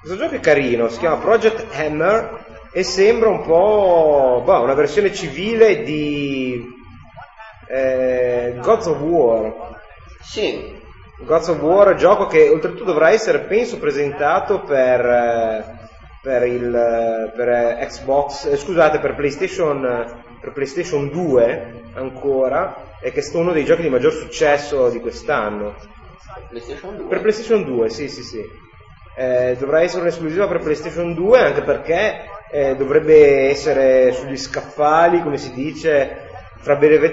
[0.00, 5.12] Questo gioco è carino, si chiama Project Hammer e sembra un po' boh, una versione
[5.12, 6.80] civile di
[7.72, 9.80] Eh, Gods of War.
[10.20, 10.78] Sì,
[11.20, 15.64] Gods of War, gioco che oltretutto dovrà essere, penso, presentato per, eh,
[16.20, 19.80] per il eh, per eh, Xbox, eh, scusate, per PlayStation,
[20.38, 25.00] per PlayStation 2 ancora, e che è stato uno dei giochi di maggior successo di
[25.00, 25.74] quest'anno.
[26.50, 27.06] PlayStation 2.
[27.06, 28.44] Per PlayStation 2, sì, sì, sì.
[29.16, 35.38] Eh, dovrà essere un'esclusiva per PlayStation 2 anche perché eh, dovrebbe essere sugli scaffali, come
[35.38, 36.28] si dice,
[36.62, 37.12] fra breve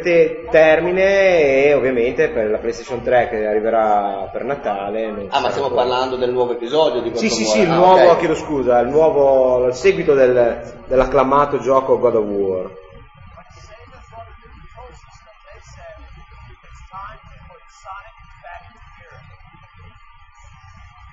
[0.51, 5.25] termine e ovviamente per la PlayStation 3 che arriverà per Natale.
[5.29, 8.17] Ah, ma stiamo parlando del nuovo episodio di Sì, sì, sì, il Ah, nuovo, ok.
[8.19, 12.71] chiedo scusa, il nuovo, il seguito del- dell'acclamato gioco God of War.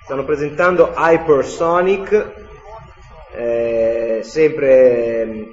[0.03, 2.33] Stanno presentando Hypersonic,
[3.35, 5.45] eh, sempre ehm,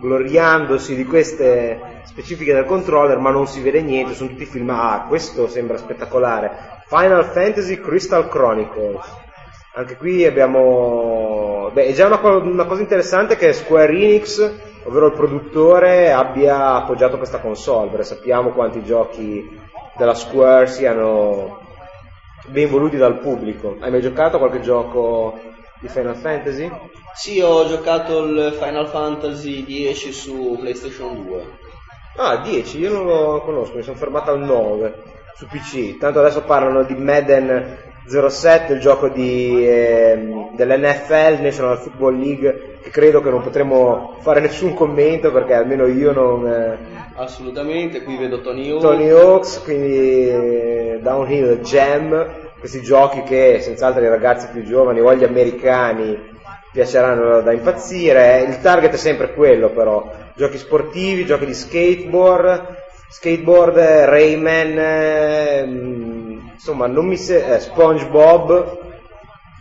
[0.00, 4.70] gloriandosi di queste specifiche del controller, ma non si vede niente, sono tutti film.
[4.70, 6.80] Ah, questo sembra spettacolare.
[6.86, 9.06] Final Fantasy Crystal Chronicles.
[9.74, 11.68] Anche qui abbiamo...
[11.74, 14.50] Beh, è già una, una cosa interessante che Square Enix,
[14.84, 19.60] ovvero il produttore, abbia appoggiato questa console, perché sappiamo quanti giochi
[19.98, 21.60] della Square siano
[22.46, 23.76] ben voluti dal pubblico.
[23.78, 25.38] Hai mai giocato qualche gioco
[25.80, 26.70] di Final Fantasy?
[27.14, 31.65] Sì, ho giocato il Final Fantasy 10 su PlayStation 2.
[32.16, 34.94] Ah, 10, io non lo conosco, mi sono fermato al 9
[35.36, 35.98] su PC.
[35.98, 37.76] Tanto adesso parlano di Madden
[38.06, 44.40] 07, il gioco di, ehm, dell'NFL, National Football League, che credo che non potremo fare
[44.40, 46.46] nessun commento perché almeno io non...
[46.46, 46.78] eh,
[47.16, 48.80] Assolutamente, qui vedo Tony Hawk.
[48.80, 52.26] Tony Hawks, quindi eh, Downhill Jam,
[52.58, 56.16] questi giochi che senz'altro ai ragazzi più giovani o agli americani
[56.72, 58.44] piaceranno da impazzire.
[58.48, 62.76] Il target è sempre quello però, giochi sportivi, giochi di skateboard,
[63.08, 68.78] skateboard, Rayman, eh, mm, insomma non mi se- eh, SpongeBob,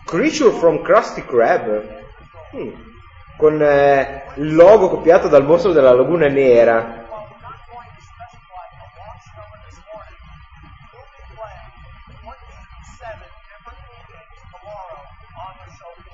[0.05, 1.83] Creature from Krusty Krab,
[2.55, 2.69] Mm.
[3.37, 7.04] con eh, il logo copiato dal mostro della Laguna Nera.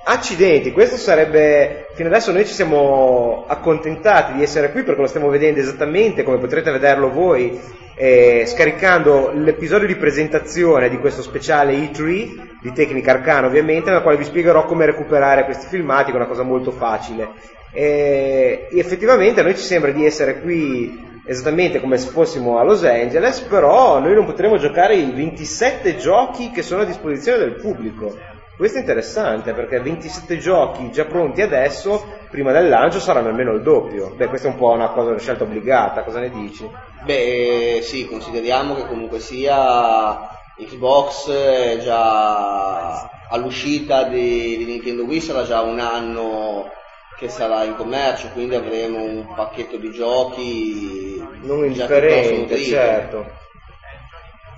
[0.04, 1.86] Accidenti, questo sarebbe.
[1.94, 6.38] Fino adesso noi ci siamo accontentati di essere qui perché lo stiamo vedendo esattamente come
[6.38, 7.60] potrete vederlo voi,
[7.94, 14.16] eh, scaricando l'episodio di presentazione di questo speciale E3 di Tecnica Arcana, ovviamente, nella quale
[14.16, 17.28] vi spiegherò come recuperare questi filmati, che è una cosa molto facile.
[17.72, 22.82] E effettivamente a noi ci sembra di essere qui esattamente come se fossimo a Los
[22.82, 28.31] Angeles, però noi non potremo giocare i 27 giochi che sono a disposizione del pubblico.
[28.62, 33.62] Questo è interessante perché 27 giochi già pronti adesso, prima del lancio saranno almeno il
[33.62, 34.14] doppio.
[34.14, 36.70] Beh, questa è un po' una cosa, una scelta obbligata, cosa ne dici?
[37.02, 45.42] Beh, sì, consideriamo che comunque sia Xbox è già all'uscita di, di Nintendo Wii sarà
[45.42, 46.70] già un anno
[47.18, 53.28] che sarà in commercio, quindi avremo un pacchetto di giochi Non indifferente, certo.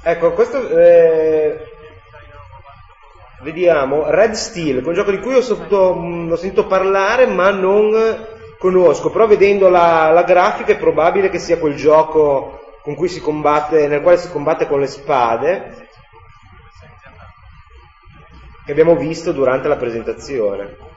[0.03, 0.69] Ecco, questo...
[0.69, 1.73] eh,
[3.45, 7.93] Vediamo, Red Steel, un gioco di cui ho, mh, ho sentito parlare ma non
[8.59, 13.21] conosco, però vedendo la, la grafica è probabile che sia quel gioco con cui si
[13.21, 15.89] combatte, nel quale si combatte con le spade,
[18.65, 20.94] che abbiamo visto durante la presentazione.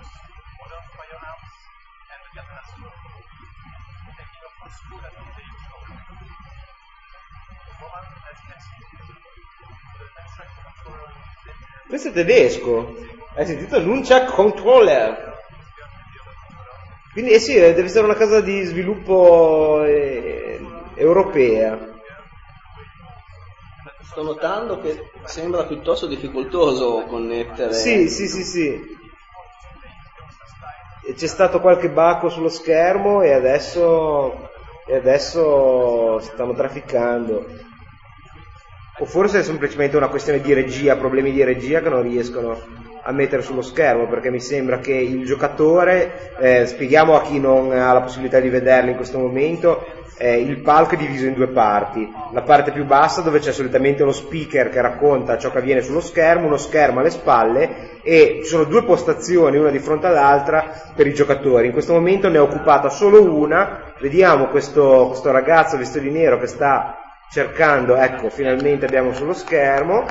[11.88, 12.96] Questo è tedesco.
[13.36, 13.80] Hai sentito?
[13.80, 15.36] Nunchak Controller.
[17.14, 20.60] Quindi eh sì, deve essere una casa di sviluppo eh,
[20.96, 21.80] europea.
[24.02, 27.72] Sto notando che sembra piuttosto difficoltoso connettere.
[27.74, 28.96] Sì, sì, sì, sì.
[31.16, 34.50] C'è stato qualche bacco sullo schermo e adesso,
[34.86, 37.46] e adesso stanno trafficando.
[39.00, 42.60] O forse è semplicemente una questione di regia, problemi di regia che non riescono
[43.04, 47.72] a mettere sullo schermo, perché mi sembra che il giocatore, eh, spieghiamo a chi non
[47.72, 49.86] ha la possibilità di vederlo in questo momento,
[50.18, 52.12] eh, il palco è diviso in due parti.
[52.34, 56.02] La parte più bassa dove c'è solitamente lo speaker che racconta ciò che avviene sullo
[56.02, 61.06] schermo, uno schermo alle spalle e ci sono due postazioni, una di fronte all'altra, per
[61.06, 61.68] i giocatori.
[61.68, 63.94] In questo momento ne è occupata solo una.
[64.02, 66.98] Vediamo questo, questo ragazzo vestito di nero che sta
[67.30, 70.06] cercando, ecco, finalmente abbiamo sullo schermo.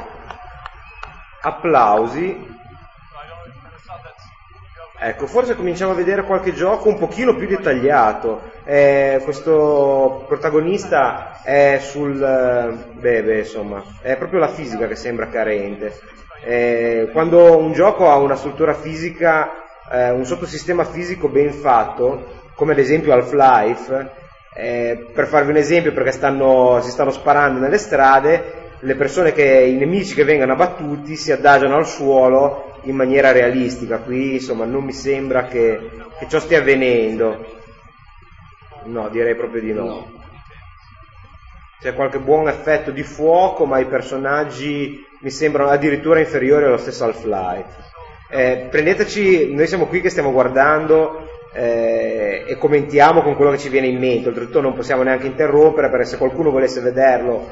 [1.42, 2.54] Applausi.
[4.98, 8.50] Ecco, forse cominciamo a vedere qualche gioco un pochino più dettagliato.
[8.64, 12.20] Eh, questo protagonista è sul...
[12.22, 16.00] eh, Beh, beh, insomma, è proprio la fisica che sembra carente.
[16.42, 19.50] Eh, quando un gioco ha una struttura fisica,
[19.90, 24.10] eh, un sottosistema fisico ben fatto, come ad esempio Half-Life,
[24.58, 29.44] eh, per farvi un esempio, perché stanno, si stanno sparando nelle strade, le persone che,
[29.44, 33.98] i nemici che vengono abbattuti si adagiano al suolo in maniera realistica.
[33.98, 37.44] Qui insomma non mi sembra che, che ciò stia avvenendo.
[38.84, 39.84] No, direi proprio di no.
[39.84, 40.14] No.
[41.78, 47.04] C'è qualche buon effetto di fuoco, ma i personaggi mi sembrano addirittura inferiori allo stesso
[47.04, 47.84] Half-Life.
[48.30, 53.70] Eh, prendeteci, noi siamo qui che stiamo guardando eh, e commentiamo con quello che ci
[53.70, 57.48] viene in mente, oltretutto non possiamo neanche interrompere perché se qualcuno volesse vederlo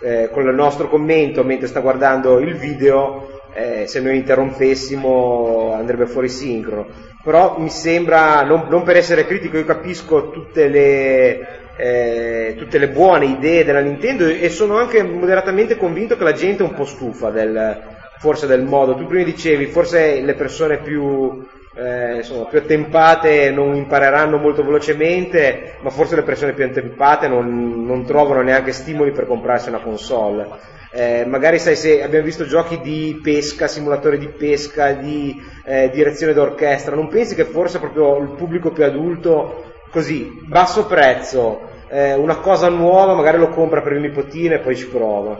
[0.00, 6.06] eh, con il nostro commento mentre sta guardando il video, eh, se noi interrompessimo andrebbe
[6.06, 6.86] fuori sincrono.
[7.24, 12.88] Però mi sembra, non, non per essere critico, io capisco tutte le, eh, tutte le
[12.90, 16.84] buone idee della Nintendo e sono anche moderatamente convinto che la gente è un po'
[16.84, 17.76] stufa del,
[18.18, 18.94] forse del modo.
[18.94, 21.44] Tu prima dicevi, forse le persone più,
[21.78, 27.84] eh, insomma, più attempate non impareranno molto velocemente, ma forse le persone più attempate non,
[27.84, 30.76] non trovano neanche stimoli per comprarsi una console.
[30.90, 36.32] Eh, magari sai se abbiamo visto giochi di pesca, simulatori di pesca, di eh, direzione
[36.32, 42.38] d'orchestra, non pensi che forse proprio il pubblico più adulto, così, basso prezzo, eh, una
[42.38, 45.36] cosa nuova, magari lo compra per il nipotino e poi ci prova.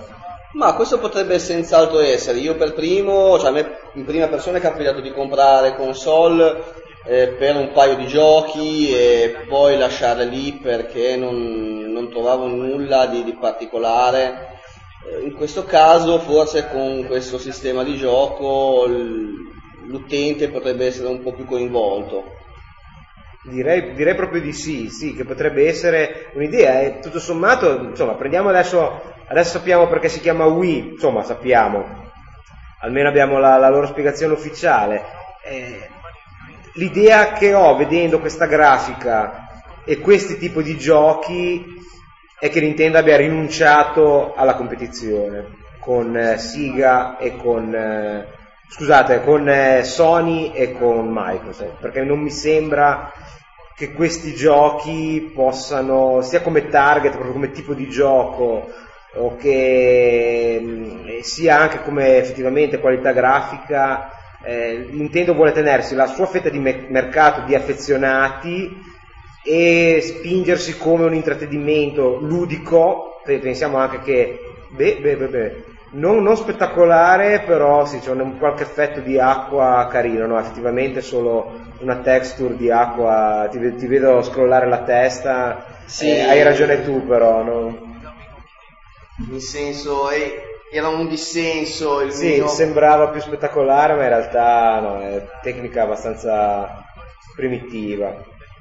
[0.54, 2.38] Ma questo potrebbe senz'altro essere.
[2.38, 6.62] Io per primo, cioè a me in prima persona è capitato di comprare console
[7.04, 13.06] eh, per un paio di giochi e poi lasciarle lì perché non, non trovavo nulla
[13.06, 14.56] di, di particolare.
[15.06, 18.86] Eh, In questo caso forse con questo sistema di gioco
[19.86, 22.24] l'utente potrebbe essere un po' più coinvolto.
[23.42, 26.80] Direi, direi proprio di sì, sì, che potrebbe essere un'idea.
[26.82, 31.84] E tutto sommato, insomma, prendiamo adesso, adesso sappiamo perché si chiama Wii, insomma, sappiamo,
[32.80, 35.04] almeno abbiamo la, la loro spiegazione ufficiale.
[35.44, 35.88] Eh,
[36.74, 39.46] l'idea che ho vedendo questa grafica
[39.84, 41.76] e questi tipi di giochi
[42.38, 48.26] è che Nintendo abbia rinunciato alla competizione con eh, Sega e con eh,
[48.68, 53.10] scusate, con eh, Sony e con Microsoft, perché non mi sembra
[53.74, 58.68] che questi giochi possano, sia come target, proprio come tipo di gioco,
[59.14, 64.10] o che mh, sia anche come effettivamente qualità grafica,
[64.44, 68.70] eh, Nintendo vuole tenersi la sua fetta di me- mercato di affezionati
[69.44, 74.38] e spingersi come un intrattenimento ludico, Pe- pensiamo anche che,
[74.70, 79.86] beh, beh, beh, beh, non, non spettacolare, però sì, c'è un, qualche effetto di acqua
[79.90, 80.38] carino, no?
[80.38, 86.10] effettivamente solo una texture di acqua, ti, ti vedo scrollare la testa, Sì.
[86.10, 87.87] eh, hai ragione tu però, no?
[89.26, 90.40] In senso, eh,
[90.70, 92.46] era un dissenso il Sì, mio.
[92.48, 96.84] sembrava più spettacolare, ma in realtà no, è tecnica abbastanza
[97.34, 98.14] primitiva.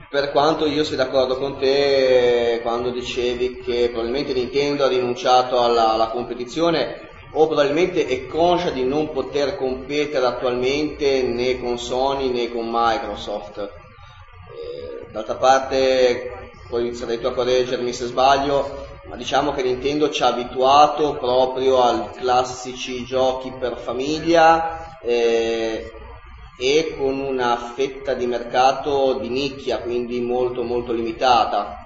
[0.10, 5.92] Per quanto io sia d'accordo con te quando dicevi che probabilmente Nintendo ha rinunciato alla,
[5.92, 12.50] alla competizione o probabilmente è conscia di non poter competere attualmente né con Sony né
[12.50, 13.58] con Microsoft.
[13.60, 20.22] Eh, d'altra parte, poi sarai tu a correggermi se sbaglio, ma diciamo che Nintendo ci
[20.24, 25.92] ha abituato proprio ai classici giochi per famiglia eh,
[26.60, 31.86] e con una fetta di mercato di nicchia, quindi molto molto limitata.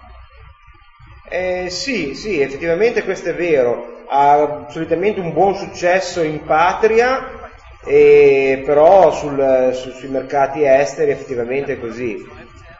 [1.29, 4.03] Eh, sì, sì, effettivamente questo è vero.
[4.07, 7.39] Ha solitamente un buon successo in patria,
[7.83, 12.23] e però sul- su- sui mercati esteri effettivamente è così.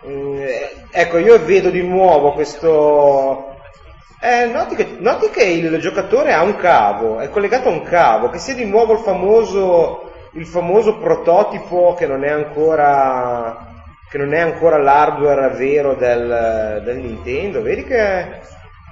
[0.08, 3.51] Mm, eh, ecco, io vedo di nuovo questo...
[4.24, 8.30] Eh, noti, che, noti che il giocatore ha un cavo, è collegato a un cavo,
[8.30, 13.70] che sia di nuovo il famoso, il famoso prototipo che non è ancora
[14.12, 18.42] che non è ancora l'hardware vero del, del Nintendo, vedi che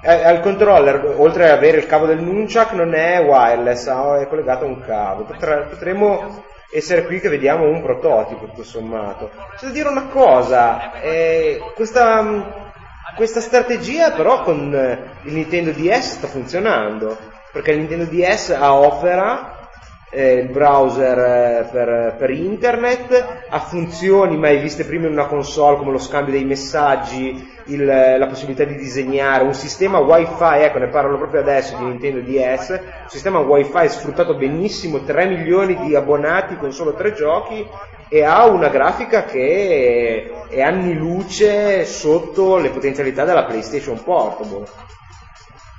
[0.02, 4.68] al controller, oltre ad avere il cavo del Nunchuck, non è wireless, è collegato a
[4.68, 5.24] un cavo.
[5.24, 9.30] Potre- potremmo essere qui che vediamo un prototipo, tutto sommato.
[9.56, 12.69] C'è da dire una cosa, eh, questa,
[13.16, 17.16] questa strategia però con eh, il Nintendo DS sta funzionando,
[17.52, 19.68] perché il Nintendo DS ha Opera,
[20.12, 25.76] eh, il browser eh, per, per internet, ha funzioni mai viste prima in una console
[25.76, 30.88] come lo scambio dei messaggi, il- la possibilità di disegnare, un sistema wifi, ecco ne
[30.88, 36.56] parlano proprio adesso di Nintendo DS, un sistema wifi sfruttato benissimo, 3 milioni di abbonati
[36.56, 37.64] con solo 3 giochi
[38.12, 44.66] e ha una grafica che è anni luce sotto le potenzialità della PlayStation Portable.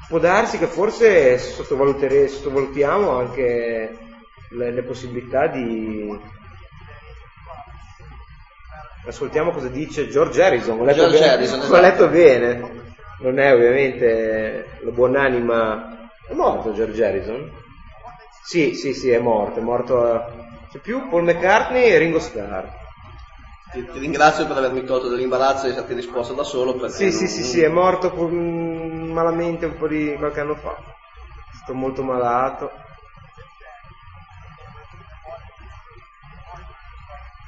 [0.07, 3.97] Può darsi che forse sottovalutiamo anche
[4.51, 6.17] le, le possibilità di...
[9.05, 10.79] Ascoltiamo cosa dice George Harrison.
[10.79, 11.81] Ho letto, George bene, Harrison, ho esatto.
[11.81, 12.71] letto bene.
[13.19, 16.09] Non è ovviamente la buonanima.
[16.29, 17.51] È morto George Harrison?
[18.43, 19.59] Sì, sì, sì, è morto.
[19.59, 20.40] È morto.
[20.71, 22.65] C'è più Paul McCartney e Ringo Starr.
[23.71, 26.87] Ti, ti ringrazio per avermi tolto dall'imbarazzo di esserti risposto da solo.
[26.89, 30.77] Sì, sì, non- sì, sì, è morto con- malamente un po' di qualche anno fa.
[31.61, 32.71] Sto molto malato.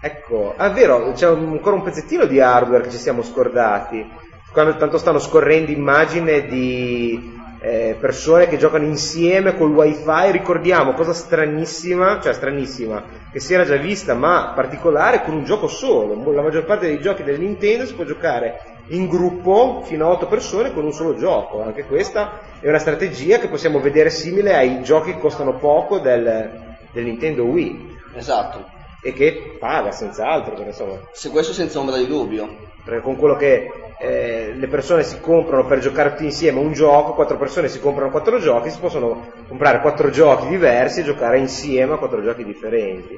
[0.01, 4.05] Ecco, è vero, c'è ancora un pezzettino di hardware che ci siamo scordati.
[4.51, 11.14] Quando tanto stanno scorrendo immagine di eh, persone che giocano insieme col wifi, ricordiamo cosa
[11.14, 13.01] stranissima, cioè stranissima,
[13.32, 16.14] che si era già vista, ma particolare con un gioco solo.
[16.34, 20.28] La maggior parte dei giochi del Nintendo si può giocare in gruppo fino a 8
[20.28, 21.61] persone con un solo gioco.
[21.64, 26.51] Anche questa è una strategia che possiamo vedere simile ai giochi che costano poco del,
[26.91, 28.66] del Nintendo Wii Esatto.
[29.01, 32.72] e che paga senz'altro, perché insomma, Se questo senza ombra di dubbio.
[32.84, 33.72] perché con quello che
[34.04, 38.12] eh, le persone si comprano per giocare tutti insieme un gioco, quattro persone si comprano
[38.12, 43.18] quattro giochi, si possono comprare quattro giochi diversi e giocare insieme a quattro giochi differenti.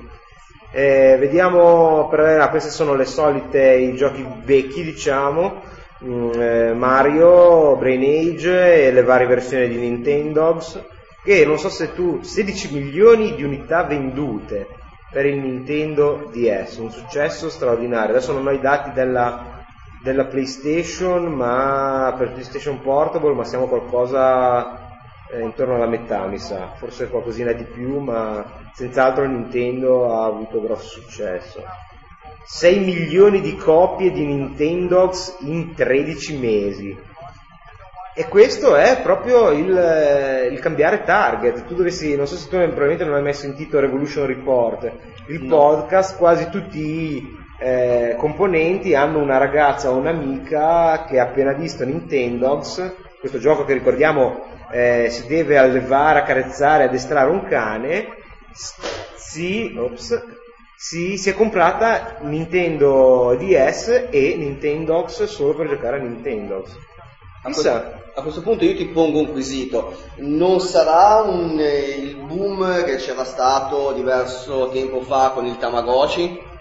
[0.71, 5.61] Eh, vediamo, per, ah, queste sono le solite, i giochi vecchi diciamo,
[6.03, 10.83] Mm, eh, Mario, Brain Age e le varie versioni di Nintendogs,
[11.23, 14.67] che non so se tu, 16 milioni di unità vendute
[15.09, 18.15] per il Nintendo DS, un successo straordinario.
[18.15, 19.54] Adesso non ho i dati della,
[20.05, 24.77] della PlayStation, ma per PlayStation Portable, ma siamo qualcosa
[25.31, 28.45] eh, intorno alla metà, mi sa, forse qualcosina di più, ma
[28.75, 31.63] senz'altro Nintendo ha avuto grosso successo.
[32.45, 36.95] 6 milioni di copie di Nintendogs in 13 mesi.
[38.13, 41.65] E questo è proprio il, eh, il cambiare target.
[41.65, 44.91] Tu dovessi, non so se tu probabilmente non hai mai sentito Revolution Report,
[45.29, 45.57] il No.
[45.57, 52.93] podcast, quasi tutti eh, componenti hanno una ragazza o un'amica che ha appena visto Nintendogs,
[53.19, 58.07] questo gioco che ricordiamo eh, si deve allevare, accarezzare, addestrare un cane,
[59.15, 60.21] si, ops,
[60.75, 66.75] si, si è comprata Nintendo DS e Nintendogs solo per giocare a Nintendogs.
[67.43, 68.01] A, Chissà.
[68.15, 69.95] a questo punto io ti pongo un quesito.
[70.17, 76.53] Non sarà un, eh, il boom che c'era stato diverso tempo fa con il Tamagotchi?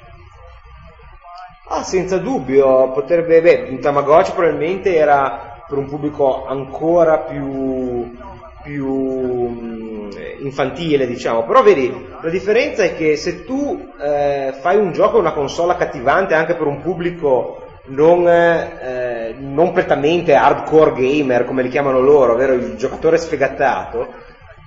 [1.66, 8.14] Ah, senza dubbio, potrebbe, beh, un Tamagotchi probabilmente era per un pubblico ancora più,
[8.62, 10.10] più mm,
[10.40, 11.90] infantile, diciamo, però vedi,
[12.20, 16.66] la differenza è che se tu eh, fai un gioco, una console accattivante anche per
[16.66, 23.16] un pubblico non, eh, non prettamente hardcore gamer, come li chiamano loro, ovvero il giocatore
[23.16, 24.06] sfegatato,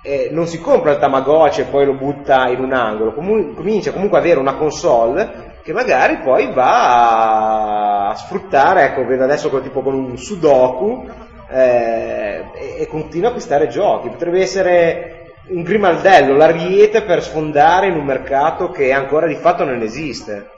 [0.01, 3.91] eh, non si compra il Tamagotchi e poi lo butta in un angolo, Comu- comincia
[3.91, 9.81] comunque ad avere una console che magari poi va a sfruttare, ecco, vedo adesso tipo
[9.81, 11.05] con un Sudoku
[11.49, 14.07] eh, e, e continua a acquistare giochi.
[14.07, 19.81] Potrebbe essere un grimaldello, l'ariete per sfondare in un mercato che ancora di fatto non
[19.81, 20.51] esiste.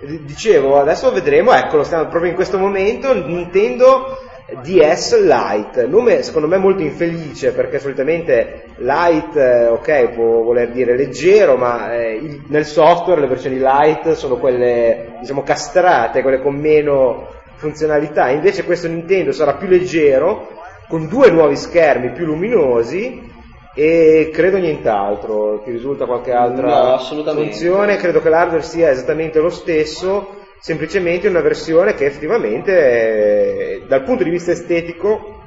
[0.00, 4.18] Dicevo, adesso vedremo, eccolo, stiamo proprio in questo momento, Nintendo
[4.62, 10.96] DS Lite, nome secondo me molto infelice perché solitamente Lite, eh, ok, può voler dire
[10.96, 17.28] leggero, ma eh, nel software le versioni Lite sono quelle, diciamo, castrate, quelle con meno
[17.56, 20.48] funzionalità, invece questo Nintendo sarà più leggero,
[20.88, 23.30] con due nuovi schermi più luminosi
[23.74, 29.50] e credo nient'altro, ti risulta qualche altra No, funzione, credo che l'hardware sia esattamente lo
[29.50, 35.46] stesso, semplicemente una versione che effettivamente eh, dal punto di vista estetico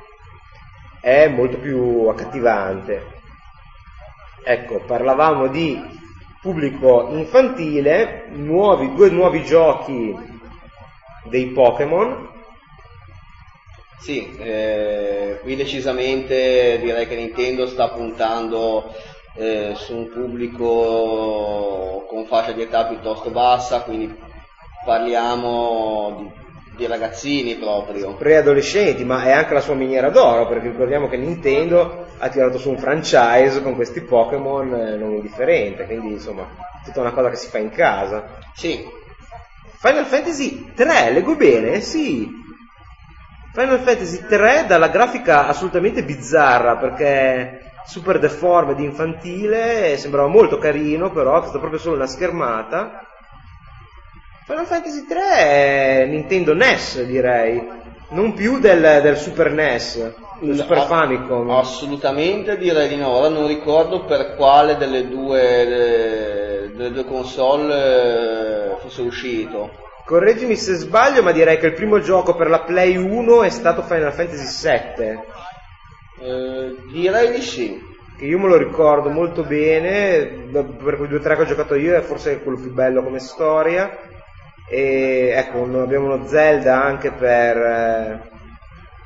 [1.01, 3.20] è molto più accattivante.
[4.43, 5.80] Ecco, parlavamo di
[6.41, 10.16] pubblico infantile, nuovi, due nuovi giochi
[11.26, 12.30] dei Pokémon,
[14.01, 18.91] Sì, eh, qui decisamente direi che Nintendo sta puntando
[19.36, 24.12] eh, su un pubblico con fascia di età piuttosto bassa, quindi
[24.86, 28.15] parliamo di, di ragazzini proprio.
[28.15, 32.69] preadolescenti, ma è anche la sua miniera d'oro, perché ricordiamo che Nintendo ha tirato su
[32.69, 36.47] un franchise con questi Pokémon eh, non indifferente, quindi insomma,
[36.84, 38.38] tutta una cosa che si fa in casa.
[38.53, 38.84] Sì,
[39.82, 41.82] Final Fantasy 3, leggo bene?
[41.82, 42.29] Sì.
[43.51, 51.39] Final Fantasy 3 dalla grafica assolutamente bizzarra perché super deformed infantile, sembrava molto carino però,
[51.39, 53.07] è stata proprio solo una schermata.
[54.51, 57.65] Final Fantasy 3 è Nintendo NES direi,
[58.09, 61.49] non più del, del Super NES, del Super Famicom.
[61.51, 63.07] Assolutamente direi di no.
[63.07, 69.71] Ora non ricordo per quale delle due, le- delle due console eh, fosse uscito.
[70.03, 73.83] Correggimi se sbaglio, ma direi che il primo gioco per la Play 1 è stato
[73.83, 75.19] Final Fantasy VII.
[76.27, 77.81] Eh, direi di sì.
[78.17, 81.75] che io me lo ricordo molto bene, per quei due o tre che ho giocato
[81.75, 84.09] io è forse quello più bello come storia.
[84.74, 88.30] E ecco, abbiamo uno Zelda anche per, eh,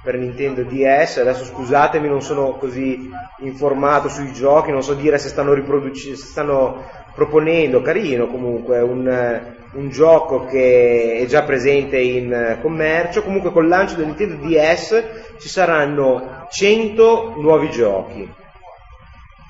[0.04, 1.18] per Nintendo DS.
[1.18, 3.10] Adesso scusatemi, non sono così
[3.40, 6.84] informato sui giochi, non so dire se stanno riproducendo, se stanno
[7.16, 13.24] proponendo, carino comunque, un, eh, un gioco che è già presente in eh, commercio.
[13.24, 15.04] Comunque col lancio del Nintendo DS
[15.40, 18.32] ci saranno 100 nuovi giochi.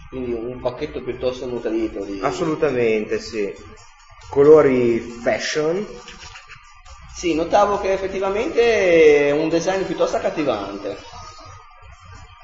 [0.07, 2.05] Quindi un pacchetto piuttosto nutrito.
[2.05, 2.22] Di...
[2.24, 3.53] Assolutamente sì.
[4.36, 5.88] Colori fashion.
[7.15, 10.97] Sì, notavo che effettivamente è un design piuttosto accattivante.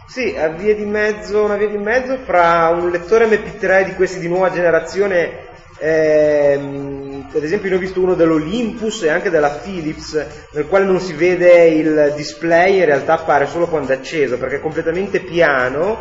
[0.08, 4.20] Sì, a via di mezzo, una via di mezzo fra un lettore MP3 di questi
[4.20, 5.48] di nuova generazione,
[5.80, 11.02] ehm, ad esempio ne ho visto uno dell'Olympus e anche della Philips, nel quale non
[11.02, 16.00] si vede il display, in realtà appare solo quando è acceso, perché è completamente piano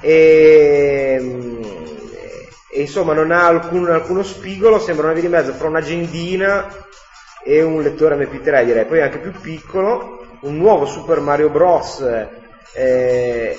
[0.00, 1.88] e,
[2.72, 6.68] e insomma non ha alcun- alcuno spigolo, sembra una via di mezzo fra un'agendina
[7.44, 12.04] e un lettore MP3 direi, poi anche più piccolo, un nuovo Super Mario Bros.
[12.74, 13.56] eh,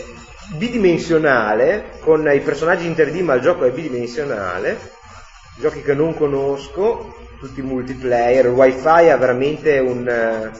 [0.53, 4.77] bidimensionale, con i personaggi in 3D ma il gioco è bidimensionale,
[5.55, 10.51] giochi che non conosco, tutti multiplayer, il wifi ha veramente un, eh,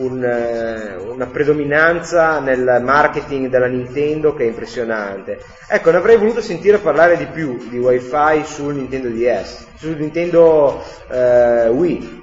[0.00, 5.40] un, eh, una predominanza nel marketing della Nintendo che è impressionante.
[5.68, 10.82] Ecco, ne avrei voluto sentire parlare di più di wifi sul Nintendo DS, sul Nintendo
[11.10, 12.18] eh, Wii.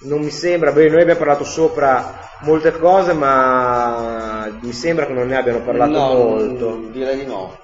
[0.00, 5.28] Non mi sembra, beh, noi abbiamo parlato sopra molte cose, ma mi sembra che non
[5.28, 6.88] ne abbiano parlato no, molto.
[6.90, 7.56] direi di no.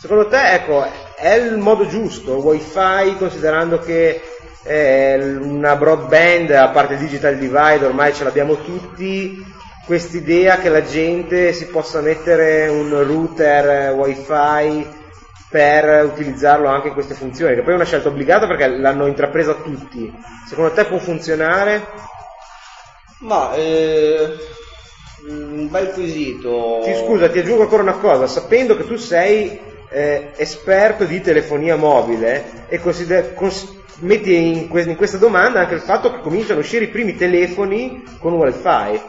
[0.00, 0.84] Secondo te, ecco,
[1.14, 4.20] è il modo giusto, wifi, considerando che
[4.62, 9.42] è una broadband, a parte il digital divide, ormai ce l'abbiamo tutti,
[9.86, 14.86] quest'idea che la gente si possa mettere un router eh, wifi
[15.48, 19.54] per utilizzarlo anche in queste funzioni, che poi è una scelta obbligata perché l'hanno intrapresa
[19.54, 20.12] tutti.
[20.46, 21.88] Secondo te può funzionare?
[23.20, 24.36] Ma eh,
[25.26, 26.80] un bel quesito.
[26.84, 29.58] Ti scusa, ti aggiungo ancora una cosa, sapendo che tu sei
[29.90, 35.80] eh, esperto di telefonia mobile e consider- cons- metti in, in questa domanda anche il
[35.80, 39.00] fatto che cominciano a uscire i primi telefoni con wifi.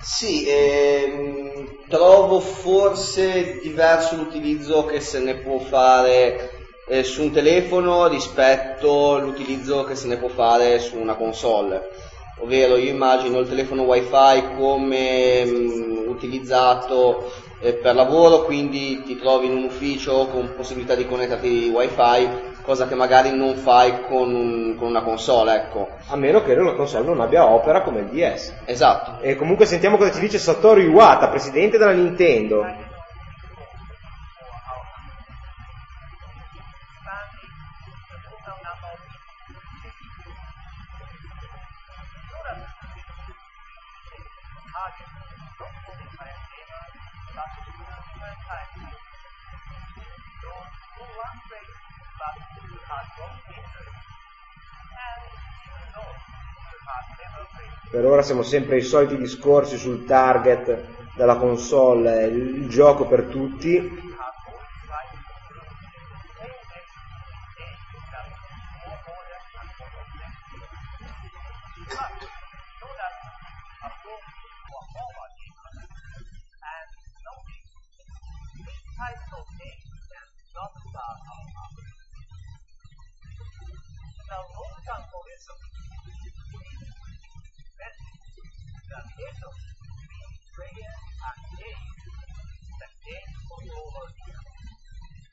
[0.00, 6.50] Sì, ehm, trovo forse diverso l'utilizzo che se ne può fare
[6.88, 11.90] eh, su un telefono rispetto all'utilizzo che se ne può fare su una console.
[12.38, 19.46] Ovvero io immagino il telefono wifi come mm, utilizzato eh, per lavoro, quindi ti trovi
[19.46, 22.28] in un ufficio con possibilità di connetterti wifi,
[22.66, 25.88] cosa che magari non fai con, un- con una console, ecco.
[26.08, 28.52] A meno che la console non abbia opera come il DS.
[28.66, 29.22] Esatto.
[29.22, 32.66] E comunque sentiamo cosa ci dice Satoru Iwata, presidente della Nintendo.
[57.90, 64.14] Per ora siamo sempre ai soliti discorsi sul target della console, il gioco per tutti.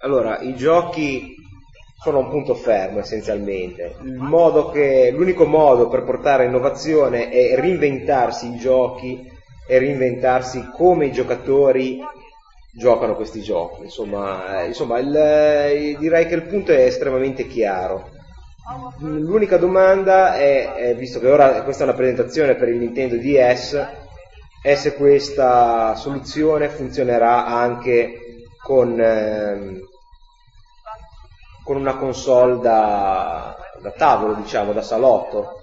[0.01, 1.35] Allora, i giochi
[2.01, 3.95] sono un punto fermo essenzialmente.
[4.01, 9.25] Modo che- l'unico modo per portare innovazione è reinventarsi i giochi
[9.67, 11.99] e reinventarsi come i giocatori
[12.71, 13.83] giocano questi giochi.
[13.83, 18.11] Insomma, eh, insomma, il- eh, direi che il punto è estremamente chiaro.
[18.99, 23.87] L'unica domanda è, è, visto che ora questa è una presentazione per il Nintendo DS,
[24.61, 29.81] è se questa soluzione funzionerà anche con, ehm,
[31.65, 35.61] con una console da, da tavolo, diciamo, da salotto.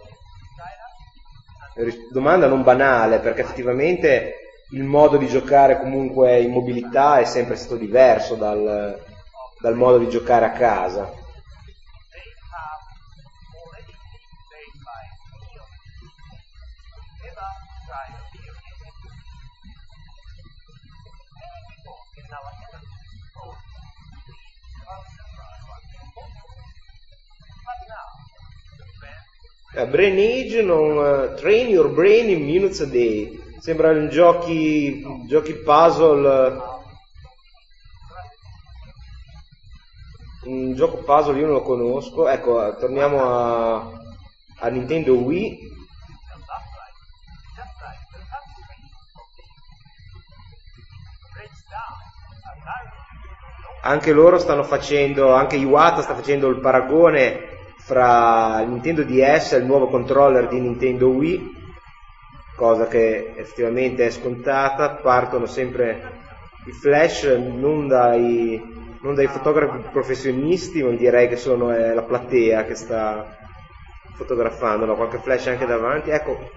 [2.10, 4.34] Domanda non banale, perché effettivamente
[4.72, 9.00] il modo di giocare comunque in mobilità è sempre stato diverso dal,
[9.58, 11.20] dal modo di giocare a casa.
[12.12, 12.82] they have
[13.54, 15.66] already been made by Neil.
[17.22, 17.50] Ever
[17.86, 18.82] try a video game?
[21.38, 23.58] Many people in our industry thought
[24.26, 25.50] these are similar
[27.66, 28.08] But now,
[28.78, 28.86] the
[29.72, 33.38] trend Eh, Brain Age non, eh, train your brain in minutes a day.
[33.60, 36.68] Sembrano giochi, giochi puzzle.
[40.46, 42.28] Un gioco puzzle io non lo conosco.
[42.28, 43.92] Ecco, eh, torniamo a,
[44.60, 45.68] a Nintendo Wii.
[53.82, 57.49] a Anche loro stanno facendo, anche Iwata sta facendo il paragone
[57.90, 61.56] fra Nintendo DS e il nuovo controller di Nintendo Wii,
[62.54, 66.18] cosa che effettivamente è scontata, partono sempre
[66.66, 68.62] i flash non dai,
[69.00, 73.26] non dai fotografi professionisti, ma direi che sono è la platea che sta
[74.14, 74.94] fotografando, no?
[74.94, 76.48] qualche flash anche davanti, ecco,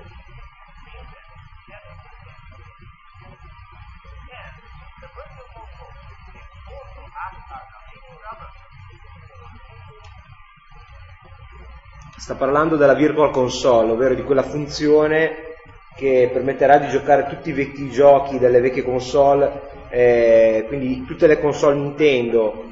[12.18, 15.52] sta parlando della virtual console, ovvero di quella funzione
[15.96, 21.40] che permetterà di giocare tutti i vecchi giochi delle vecchie console, eh, quindi tutte le
[21.40, 22.72] console Nintendo.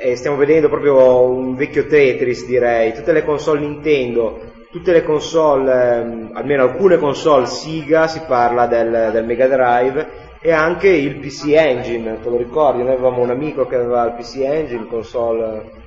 [0.00, 5.96] Eh, stiamo vedendo proprio un vecchio Tetris, direi, tutte le console Nintendo, tutte le console,
[5.96, 11.46] ehm, almeno alcune console Sega, si parla del, del Mega Drive e anche il PC
[11.48, 12.82] Engine, te lo ricordi?
[12.82, 15.86] Noi avevamo un amico che aveva il PC Engine, console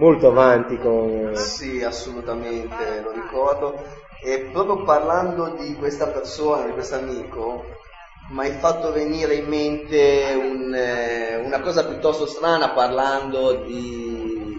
[0.00, 1.32] molto avanti con...
[1.34, 3.84] Sì, assolutamente, lo ricordo.
[4.22, 7.64] E proprio parlando di questa persona, di questo amico,
[8.30, 14.58] mi hai fatto venire in mente un, eh, una cosa piuttosto strana parlando di,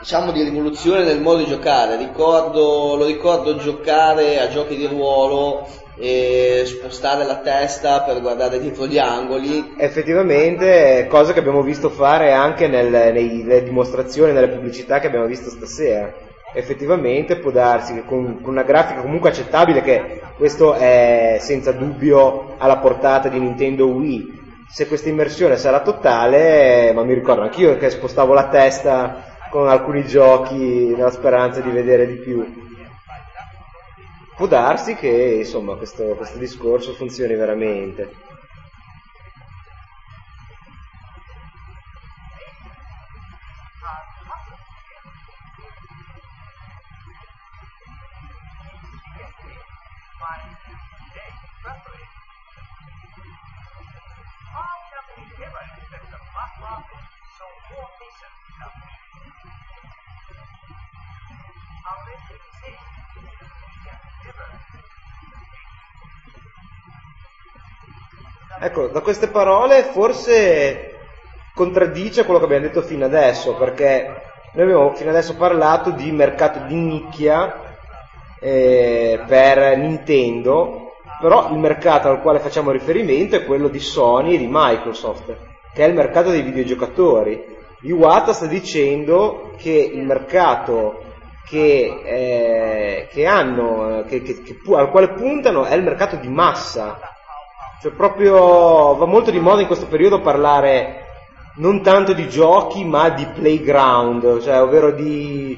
[0.00, 1.96] diciamo, di rivoluzione nel modo di giocare.
[1.96, 5.66] Ricordo, lo ricordo giocare a giochi di ruolo
[5.98, 12.32] e spostare la testa per guardare dietro gli angoli Effettivamente, cosa che abbiamo visto fare
[12.32, 16.12] anche nel- nelle dimostrazioni, nelle pubblicità che abbiamo visto stasera.
[16.54, 22.54] Effettivamente può darsi che con, con una grafica comunque accettabile, che questo è senza dubbio
[22.58, 24.36] alla portata di Nintendo Wii.
[24.70, 30.04] Se questa immersione sarà totale, ma mi ricordo anch'io che spostavo la testa con alcuni
[30.06, 32.44] giochi nella speranza di vedere di più.
[34.38, 38.08] Può darsi che insomma questo, questo discorso funzioni veramente.
[61.88, 62.97] How can
[68.60, 70.96] Ecco, da queste parole forse
[71.54, 74.22] contraddice quello che abbiamo detto fino adesso, perché
[74.54, 77.54] noi abbiamo fino adesso parlato di mercato di nicchia
[78.40, 84.38] eh, per Nintendo, però il mercato al quale facciamo riferimento è quello di Sony e
[84.38, 85.36] di Microsoft,
[85.74, 87.56] che è il mercato dei videogiocatori.
[87.82, 91.02] Iwata sta dicendo che il mercato
[91.48, 96.98] che, eh, che hanno, che- che- che al quale puntano è il mercato di massa,
[97.80, 101.06] cioè proprio va molto di moda in questo periodo parlare
[101.56, 105.56] non tanto di giochi ma di playground, cioè ovvero di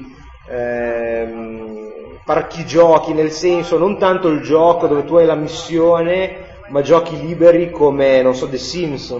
[0.49, 1.89] ehm,
[2.25, 7.19] parchi giochi, nel senso non tanto il gioco dove tu hai la missione, ma giochi
[7.19, 9.13] liberi come, non so, The Sims,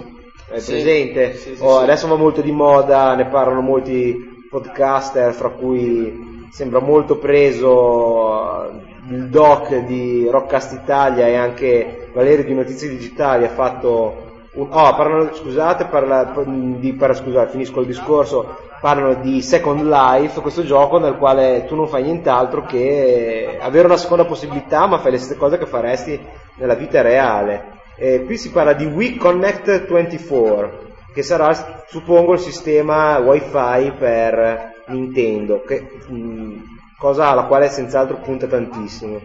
[0.48, 1.34] è Sì, presente?
[1.34, 1.82] sì, sì, O sì.
[1.84, 8.70] Adesso va molto di moda, ne parlano molti podcaster, fra cui sembra molto preso
[9.08, 14.94] il doc di Rockcast Italia e anche Valerio di Notizie Digitali ha fatto un, oh,
[14.94, 20.98] parlano, scusate, parla, di, parla- scusate, finisco il discorso, parlano di Second Life, questo gioco
[20.98, 25.38] nel quale tu non fai nient'altro che avere una seconda possibilità, ma fai le stesse
[25.38, 26.20] cose che faresti
[26.56, 27.80] nella vita reale.
[27.96, 30.80] E qui si parla di Wii Connect 24,
[31.14, 36.56] che sarà, suppongo, il sistema wifi per Nintendo, che, mh,
[36.98, 39.20] cosa alla quale senz'altro punta tantissimo.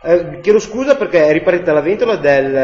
[0.00, 2.56] Eh, chiedo scusa perché è ripartita la ventola del,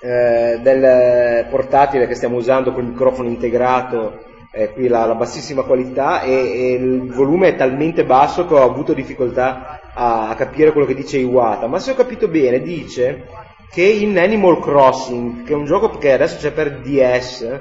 [0.00, 5.62] eh, del portatile che stiamo usando con il microfono integrato, eh, qui la, la bassissima
[5.62, 10.72] qualità e, e il volume è talmente basso che ho avuto difficoltà a, a capire
[10.72, 13.26] quello che dice Iwata, ma se ho capito bene dice
[13.70, 17.60] che in Animal Crossing, che è un gioco che adesso c'è per DS,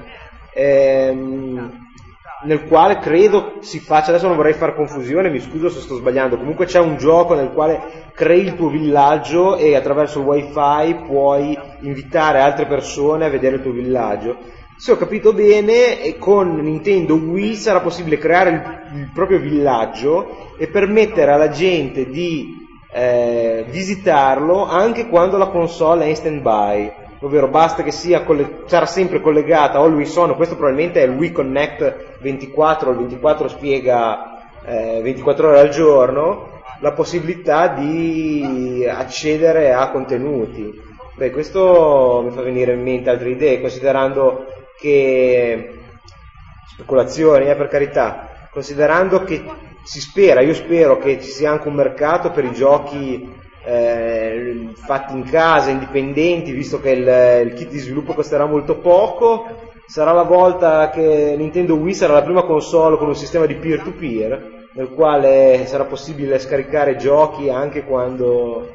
[0.53, 1.87] ehm,
[2.41, 6.37] nel quale credo si faccia, adesso non vorrei fare confusione, mi scuso se sto sbagliando,
[6.37, 11.57] comunque c'è un gioco nel quale crei il tuo villaggio e attraverso il wifi puoi
[11.81, 14.37] invitare altre persone a vedere il tuo villaggio.
[14.79, 20.67] Se ho capito bene, con Nintendo Wii sarà possibile creare il, il proprio villaggio e
[20.67, 27.83] permettere alla gente di eh, visitarlo anche quando la console è in stand-by ovvero basta
[27.83, 32.91] che sia coll- sarà sempre collegata always on, questo probabilmente è il Wii Connect 24,
[32.91, 40.87] il 24 spiega eh, 24 ore al giorno, la possibilità di accedere a contenuti.
[41.15, 44.45] Beh, questo mi fa venire in mente altre idee, considerando
[44.79, 45.79] che
[46.73, 49.43] speculazioni, eh, per carità, considerando che
[49.83, 53.31] si spera, io spero che ci sia anche un mercato per i giochi
[53.65, 59.45] eh, fatti in casa, indipendenti, visto che il, il kit di sviluppo costerà molto poco,
[59.85, 64.67] sarà la volta che Nintendo Wii sarà la prima console con un sistema di peer-to-peer,
[64.73, 68.71] nel quale sarà possibile scaricare giochi anche quando,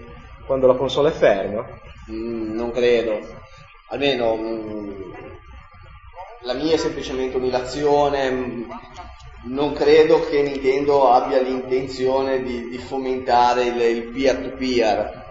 [0.46, 1.64] quando la console è ferma.
[2.10, 3.20] Mm, non credo.
[3.90, 4.90] Almeno mm,
[6.44, 8.30] la mia è semplicemente un'ilazione.
[8.30, 8.62] mm,
[9.46, 15.22] Non credo che Nintendo abbia l'intenzione di, di fomentare il, il peer-to-peer.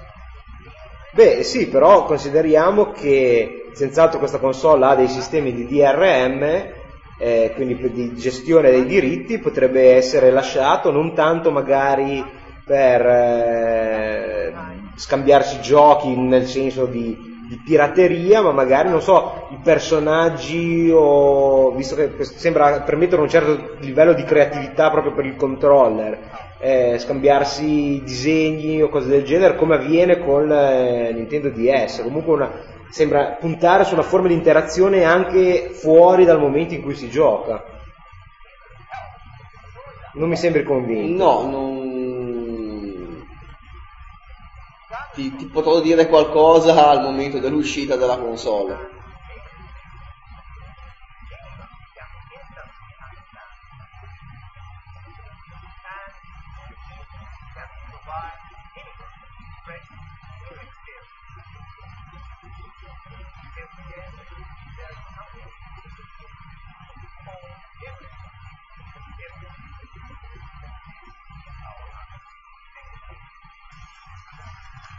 [1.13, 6.71] Beh, sì, però consideriamo che senz'altro questa console ha dei sistemi di DRM,
[7.19, 12.23] eh, quindi di gestione dei diritti, potrebbe essere lasciato non tanto magari
[12.65, 14.53] per eh,
[14.95, 21.95] scambiarsi giochi nel senso di, di pirateria, ma magari, non so, i personaggi o, visto
[21.95, 26.17] che sembra permettere un certo livello di creatività proprio per il controller,
[26.59, 32.51] eh, scambiarsi disegni o cose del genere come avviene con eh, Nintendo DS, comunque una,
[32.89, 37.63] sembra puntare su una forma di interazione anche fuori dal momento in cui si gioca.
[40.13, 41.23] Non mi sembri convinto.
[41.23, 41.92] No, non...
[45.13, 48.92] Ti, ti potrò dire qualcosa al momento dell'uscita della console.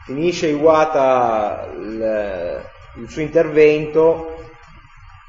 [0.04, 2.64] Finisce Iwata il,
[2.96, 4.36] il suo intervento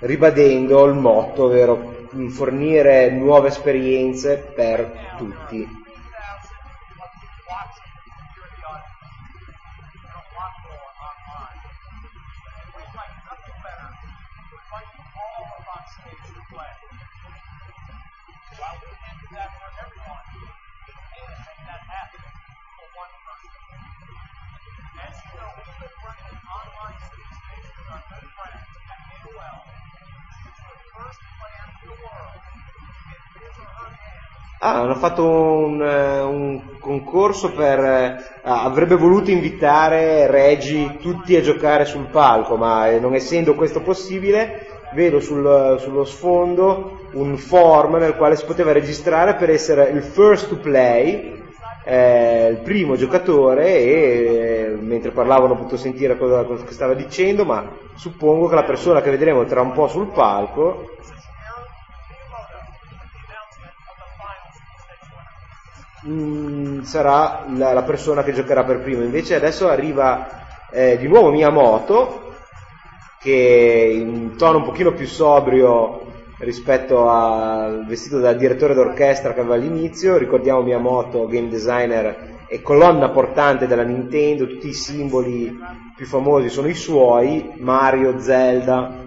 [0.01, 5.83] ribadendo il motto, ovvero fornire nuove esperienze per tutti.
[34.65, 37.77] Ah, hanno fatto un, eh, un concorso per...
[37.79, 43.53] eh, ah, avrebbe voluto invitare Regi tutti a giocare sul palco, ma eh, non essendo
[43.53, 49.89] questo possibile, vedo sul- sullo sfondo un form nel quale si poteva registrare per essere
[49.89, 51.43] il first to play,
[51.85, 57.45] eh, il primo giocatore e mentre parlavo non ho potuto sentire cosa, cosa stava dicendo,
[57.45, 60.85] ma suppongo che la persona che vedremo tra un po' sul palco
[66.05, 69.03] mh, sarà la, la, persona che giocherà per primo.
[69.03, 70.27] Invece adesso arriva
[70.71, 72.33] eh, di nuovo Miyamoto,
[73.19, 79.55] che in tono un pochino più sobrio rispetto al vestito da direttore d'orchestra che aveva
[79.55, 85.57] all'inizio, ricordiamo Miyamoto, game designer e colonna portante della Nintendo, tutti i simboli
[85.95, 89.03] più famosi sono i suoi, Mario, Zelda.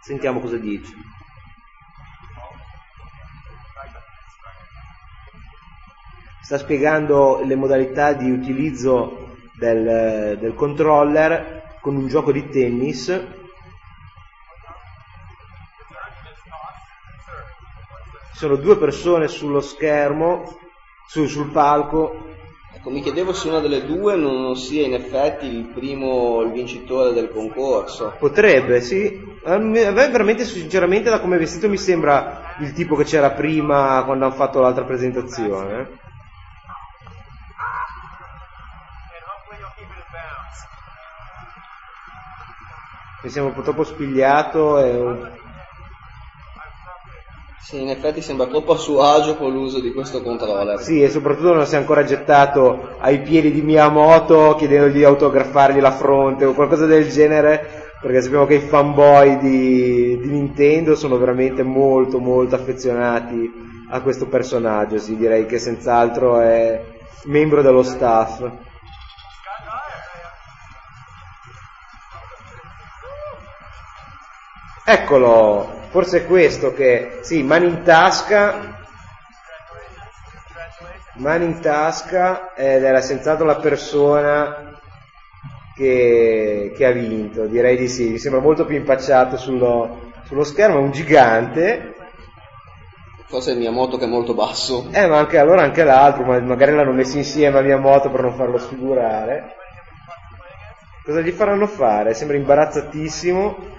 [0.00, 1.09] Sentiamo cosa dice.
[6.50, 13.22] Sta spiegando le modalità di utilizzo del, del controller con un gioco di tennis
[18.32, 20.58] sono due persone sullo schermo,
[21.06, 22.30] su- sul palco.
[22.74, 27.12] Ecco, mi chiedevo se una delle due non sia in effetti il primo, il vincitore
[27.12, 28.16] del concorso.
[28.18, 29.22] Potrebbe, sì.
[29.44, 33.04] A me a me veramente, sinceramente, da come è vestito mi sembra il tipo che
[33.04, 35.99] c'era prima quando hanno fatto l'altra presentazione.
[43.22, 45.38] Mi sembra un po' troppo spigliato e
[47.62, 50.80] Sì, in effetti sembra troppo a suo agio con l'uso di questo controller.
[50.80, 55.80] Sì, e soprattutto non si è ancora gettato ai piedi di Miyamoto chiedendogli di autografargli
[55.80, 61.18] la fronte o qualcosa del genere, perché sappiamo che i fanboy di, di Nintendo sono
[61.18, 63.48] veramente molto molto affezionati
[63.90, 66.82] a questo personaggio, sì, direi che senz'altro è
[67.26, 68.42] membro dello staff.
[74.92, 78.76] Eccolo, forse è questo che, sì, mani in tasca,
[81.14, 84.80] mani in tasca ed era senz'altro la persona
[85.76, 90.78] che, che ha vinto, direi di sì, mi sembra molto più impacciato sullo, sullo schermo,
[90.78, 91.94] è un gigante,
[93.28, 94.88] Forse è il Miyamoto che è molto basso.
[94.90, 98.34] eh ma anche allora anche l'altro, ma magari l'hanno messo insieme a Miyamoto per non
[98.34, 99.54] farlo sfigurare.
[101.04, 102.12] Cosa gli faranno fare?
[102.12, 103.78] Sembra imbarazzatissimo.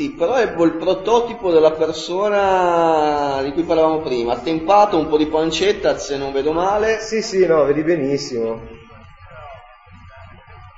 [0.00, 4.32] Sì, però è il prototipo della persona di cui parlavamo prima.
[4.32, 7.00] Attempato, un po' di pancetta, se non vedo male.
[7.00, 8.62] Sì, sì, no, vedi benissimo.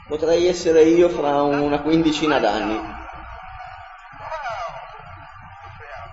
[0.09, 2.81] Potrei essere io fra una quindicina d'anni.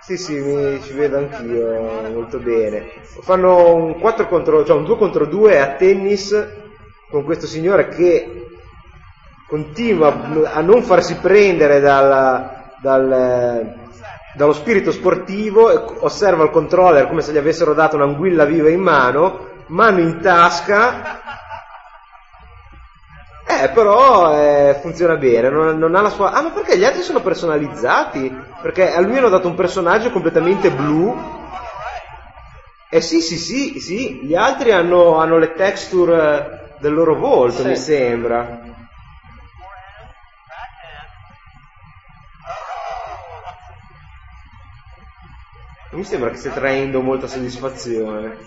[0.02, 2.92] Sì, sì, mi, ci vedo anch'io molto bene.
[3.24, 6.48] Fanno un 4 contro, cioè un 2 contro 2 a tennis
[7.10, 8.46] con questo signore che
[9.48, 13.88] continua a non farsi prendere dal- dal-
[14.34, 18.82] dallo spirito sportivo, e osserva il controller come se gli avessero dato un'anguilla viva in
[18.82, 21.18] mano, mano in tasca.
[23.52, 26.32] Eh, però eh, funziona bene, non, non ha la sua...
[26.32, 28.32] Ah, ma perché gli altri sono personalizzati?
[28.62, 31.18] Perché a lui hanno dato un personaggio completamente blu.
[32.92, 37.68] Eh sì, sì, sì, sì, gli altri hanno, hanno le texture del loro volto, Sì.
[37.68, 38.69] mi sembra.
[45.92, 48.38] Mi sembra che stia traendo molta soddisfazione.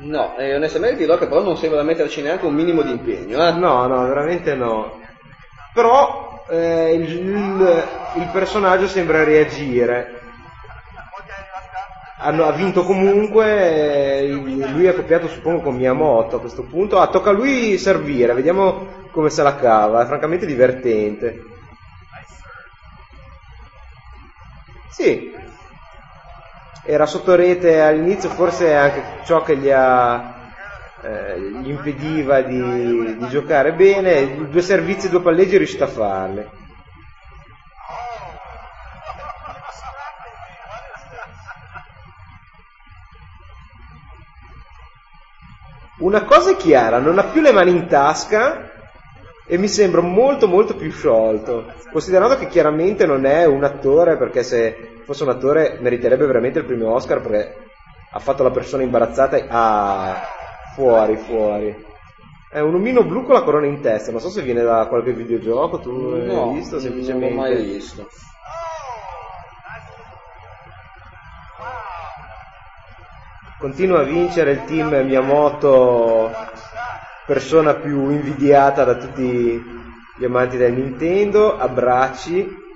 [0.00, 3.44] No, e onestamente dirò che però non sembra metterci neanche un minimo di impegno.
[3.46, 3.52] Eh?
[3.52, 5.00] No, no, veramente no.
[5.72, 7.84] Però eh, il, il-
[8.16, 10.14] il personaggio sembra reagire.
[12.20, 16.98] Hanno- ha vinto comunque, eh, lui è accoppiato suppongo con Miyamoto a questo punto.
[16.98, 21.42] Ah, tocca a lui servire, vediamo come se la cava, è francamente divertente.
[24.88, 25.30] Sì,
[26.90, 30.52] era sotto rete all'inizio, forse è anche ciò che gli, ha,
[31.02, 34.48] eh, gli impediva di, di giocare bene.
[34.48, 36.48] Due servizi e due palleggi è riuscito a farli.
[45.98, 48.70] Una cosa è chiara, non ha più le mani in tasca
[49.46, 54.42] e mi sembra molto molto più sciolto, considerato che chiaramente non è un attore, perché
[54.42, 57.56] se fosse un attore meriterebbe veramente il primo Oscar perché
[58.12, 60.20] ha fatto la persona imbarazzata ah,
[60.74, 61.86] fuori, fuori.
[62.50, 65.14] È un omino blu con la corona in testa, non so se viene da qualche
[65.14, 67.34] videogioco, tu l'hai No, visto non semplicemente.
[67.34, 68.06] l'ho mai visto.
[73.58, 76.30] Continua a vincere il team Miyamoto,
[77.26, 79.62] persona più invidiata da tutti
[80.18, 82.66] gli amanti del Nintendo, abbracci.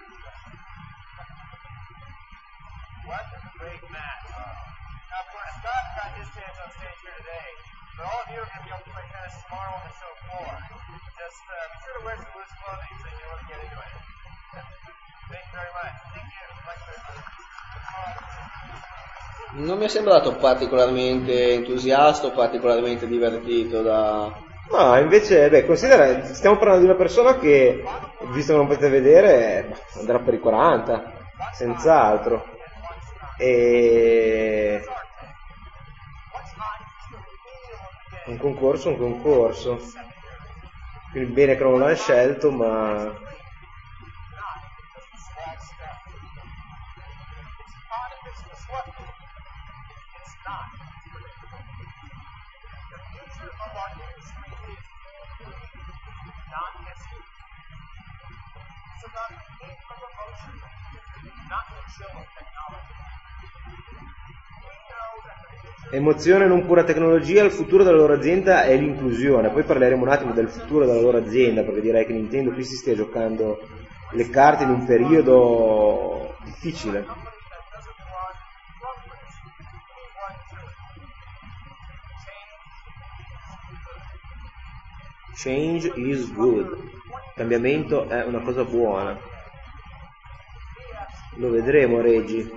[8.02, 9.94] But all of you are going to be able to play tennis tomorrow on the
[9.94, 10.50] show floor.
[11.22, 13.78] Just uh, be sure to wear some loose clothing so you know to get into
[13.78, 13.94] it.
[15.30, 15.94] Thank you very much.
[16.10, 16.42] Thank you.
[16.66, 17.30] Thank you very much.
[19.54, 24.32] Non mi è sembrato particolarmente entusiasta o particolarmente divertito da...
[24.70, 27.84] No, invece, beh, considera, stiamo parlando di una persona che,
[28.32, 31.12] visto che non potete vedere, andrà per i 40,
[31.52, 32.46] senz'altro.
[33.36, 34.82] E...
[38.26, 39.80] un concorso, un concorso.
[41.10, 43.30] Quindi bene che non l'hanno scelto, ma...
[58.94, 59.66] It's about the
[59.98, 60.54] promotion,
[61.50, 61.82] not the
[62.38, 63.21] technology.
[65.90, 69.50] Emozione non pura tecnologia, il futuro della loro azienda è l'inclusione.
[69.50, 72.76] Poi parleremo un attimo del futuro della loro azienda, perché direi che Nintendo qui si
[72.76, 73.58] stia giocando
[74.12, 77.30] le carte in un periodo difficile.
[85.42, 86.68] change is good.
[87.34, 89.18] Cambiamento è una cosa buona.
[91.36, 92.48] Lo vedremo, Reggi.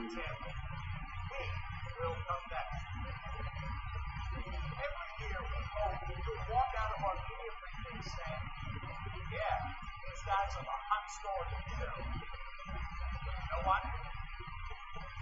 [11.16, 11.95] Story to share.
[11.95, 13.82] You know what?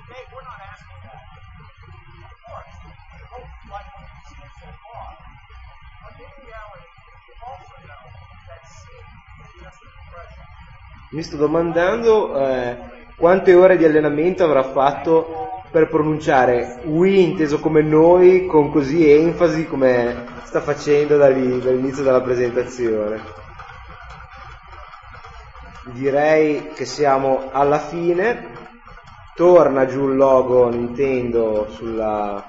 [0.02, 1.22] Today we're not asking that.
[2.24, 2.74] Of course,
[3.14, 5.10] we hope you like what you've seen so far.
[6.02, 6.90] But in reality,
[7.30, 8.04] you also know
[8.50, 9.10] that seeing
[9.44, 10.46] is just an impression.
[11.14, 12.78] Mi sto domandando eh,
[13.16, 19.66] quante ore di allenamento avrà fatto per pronunciare Wii inteso come noi con così enfasi
[19.68, 23.42] come sta facendo dall'i- dall'inizio della presentazione.
[25.86, 28.52] Direi che siamo alla fine.
[29.36, 32.42] Torna giù il logo Nintendo sulla-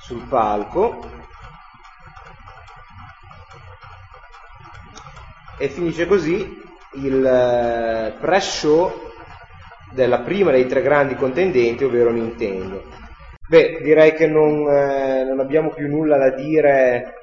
[0.00, 0.98] sul palco.
[5.58, 6.60] E finisce così
[6.94, 8.92] il eh, press show
[9.92, 12.82] della prima dei tre grandi contendenti, ovvero Nintendo.
[13.46, 17.14] Beh, direi che non, eh, non abbiamo più nulla da dire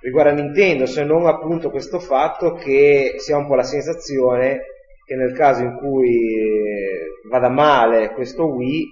[0.00, 4.69] riguardo a Nintendo, se non appunto questo fatto che si ha un po' la sensazione
[5.10, 8.86] che nel caso in cui eh, vada male questo Wii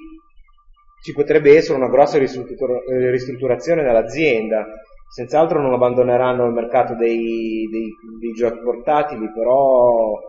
[1.00, 4.66] ci potrebbe essere una grossa ristruttur- eh, ristrutturazione dell'azienda.
[5.08, 10.20] Senz'altro non abbandoneranno il mercato dei, dei- dei giochi portatili, però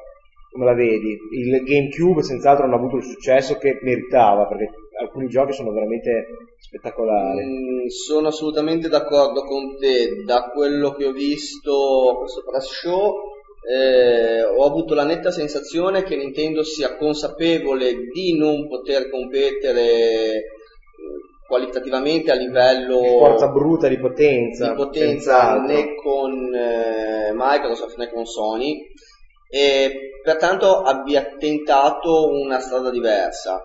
[0.51, 1.17] come la vedi?
[1.31, 4.69] Il GameCube senz'altro non ha avuto il successo che meritava, perché
[5.01, 6.27] alcuni giochi sono veramente
[6.59, 7.43] spettacolari.
[7.43, 10.23] Mm, sono assolutamente d'accordo con te.
[10.23, 13.11] Da quello che ho visto questo press show,
[13.67, 20.43] eh, ho avuto la netta sensazione che Nintendo sia consapevole di non poter competere eh,
[21.47, 24.69] qualitativamente a livello Di forza bruta, di potenza.
[24.69, 28.81] di potenza né con eh, Microsoft né con Sony
[29.51, 33.63] e pertanto abbia tentato una strada diversa.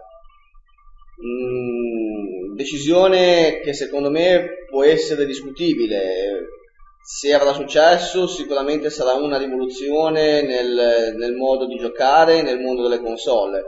[1.24, 6.62] Mm, decisione che secondo me può essere discutibile.
[7.07, 13.02] Se avrà successo, sicuramente sarà una rivoluzione nel, nel modo di giocare, nel mondo delle
[13.02, 13.59] console.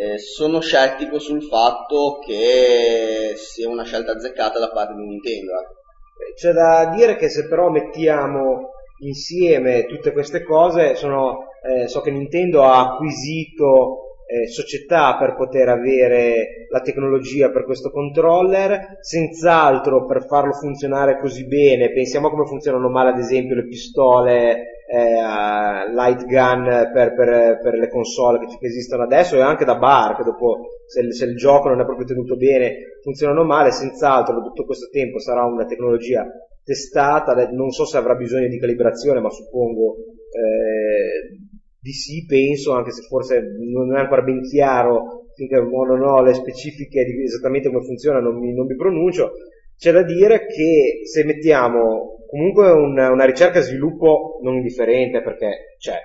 [0.00, 5.52] Eh, sono scettico sul fatto che sia una scelta azzeccata da parte di Nintendo.
[5.60, 6.32] eh.
[6.36, 12.10] C'è da dire che se però mettiamo insieme tutte queste cose, sono, eh, so che
[12.10, 20.26] Nintendo ha acquisito eh, società per poter avere la tecnologia per questo controller, senz'altro per
[20.26, 26.26] farlo funzionare così bene, pensiamo a come funzionano male ad esempio le pistole eh, light
[26.26, 30.24] gun per, per- per le console che, che esistono adesso e anche da bar, che
[30.24, 34.88] dopo se se il gioco non è proprio tenuto bene funzionano male, senz'altro tutto questo
[34.90, 36.26] tempo sarà una tecnologia
[36.62, 39.96] testata, non so se avrà bisogno di calibrazione, ma suppongo
[40.36, 41.47] eh,
[41.80, 46.34] di sì, penso, anche se forse non è ancora ben chiaro, finché non ho le
[46.34, 49.30] specifiche di esattamente come funziona, non mi, non mi pronuncio.
[49.76, 55.76] C'è da dire che se mettiamo comunque una, una ricerca e sviluppo non indifferente, perché
[55.78, 55.98] c'è,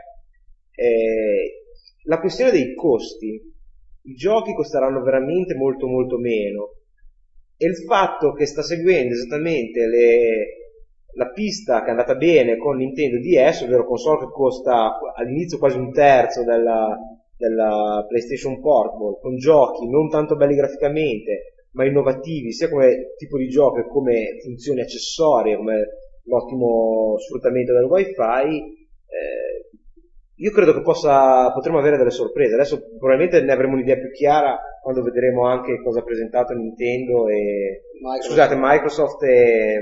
[0.76, 1.64] eh,
[2.04, 3.42] la questione dei costi,
[4.06, 6.76] i giochi costeranno veramente molto molto meno.
[7.58, 10.46] E il fatto che sta seguendo esattamente le-
[11.16, 15.78] la pista che è andata bene con Nintendo DS, ovvero console che costa all'inizio quasi
[15.78, 16.98] un terzo della,
[17.38, 23.48] della PlayStation Portable, con giochi non tanto belli graficamente, ma innovativi, sia come tipo di
[23.48, 25.88] gioco che come funzioni accessorie, come
[26.24, 29.54] l'ottimo sfruttamento del wifi, eh,
[30.36, 32.56] io credo che possa, potremo avere delle sorprese.
[32.56, 37.84] Adesso probabilmente ne avremo un'idea più chiara quando vedremo anche cosa ha presentato Nintendo e
[38.02, 38.28] Microsoft.
[38.28, 39.82] scusate, Microsoft e,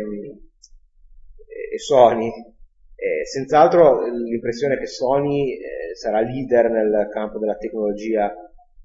[1.71, 2.29] e Sony.
[2.95, 8.31] Eh, senz'altro l'impressione è che Sony eh, sarà leader nel campo della tecnologia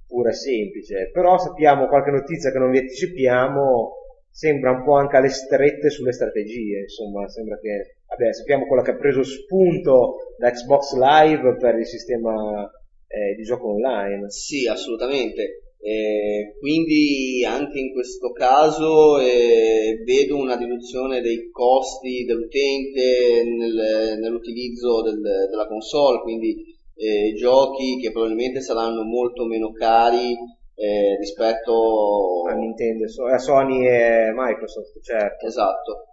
[0.07, 3.93] pura e semplice, però sappiamo qualche notizia che non vi anticipiamo,
[4.31, 8.93] sembra un po' anche alle strette sulle strategie, insomma, sembra che, vabbè, sappiamo quello che
[8.93, 12.71] ha preso spunto da Xbox Live per il sistema
[13.09, 14.31] eh, di gioco online.
[14.31, 15.66] Sì, assolutamente.
[15.87, 25.03] Eh, quindi anche in questo caso eh, vedo una riduzione dei costi dell'utente nel, nell'utilizzo
[25.03, 26.57] del, della console, quindi
[26.97, 30.33] eh, giochi che probabilmente saranno molto meno cari
[30.75, 35.47] eh, rispetto a Nintendo, a Sony e Microsoft, certo.
[35.47, 36.07] Esatto.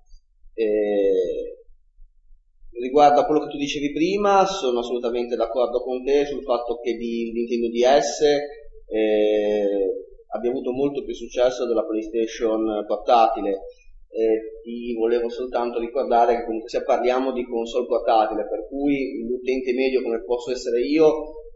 [2.80, 6.94] Riguardo a quello che tu dicevi prima, sono assolutamente d'accordo con te sul fatto che
[6.94, 8.62] di Nintendo DS
[10.34, 13.61] abbia avuto molto più successo della PlayStation portatile.
[14.14, 19.73] Eh, ti volevo soltanto ricordare che comunque se parliamo di console portatile, per cui l'utente
[19.73, 21.07] medio come posso essere io,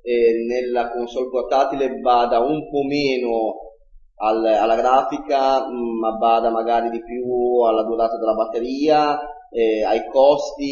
[0.02, 3.68] eh, nella console portatile vada un po' meno
[4.16, 9.20] al, alla grafica, ma vada magari di più alla durata della batteria,
[9.52, 10.68] eh, ai costi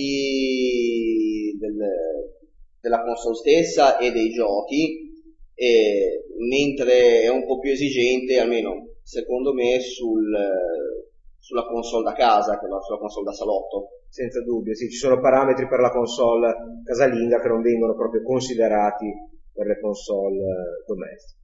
[1.59, 1.77] del,
[2.81, 5.04] della console stessa e dei giochi,
[5.55, 10.35] eh, mentre è un po' più esigente, almeno secondo me, sul,
[11.39, 13.89] sulla console da casa che sulla console da salotto.
[14.09, 19.11] Senza dubbio, sì, ci sono parametri per la console casalinga che non vengono proprio considerati
[19.51, 20.43] per le console
[20.85, 21.39] domestiche.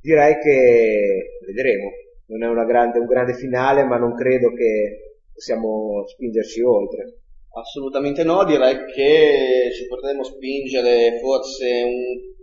[0.00, 1.90] Direi che vedremo,
[2.26, 7.20] non è grande, un grande finale, ma non credo che possiamo spingerci oltre.
[7.56, 12.33] Assolutamente no, direi che ci potremmo spingere forse un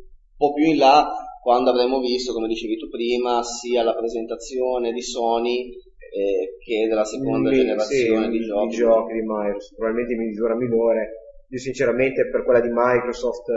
[0.41, 1.05] po' più in là
[1.41, 7.05] quando avremo visto, come dicevi tu prima, sia la presentazione di Sony eh, che della
[7.05, 8.67] seconda Mi, generazione sì, di giochi.
[8.67, 11.09] Di giochi di Microsoft, probabilmente in misura minore.
[11.49, 13.49] Io sinceramente per quella di Microsoft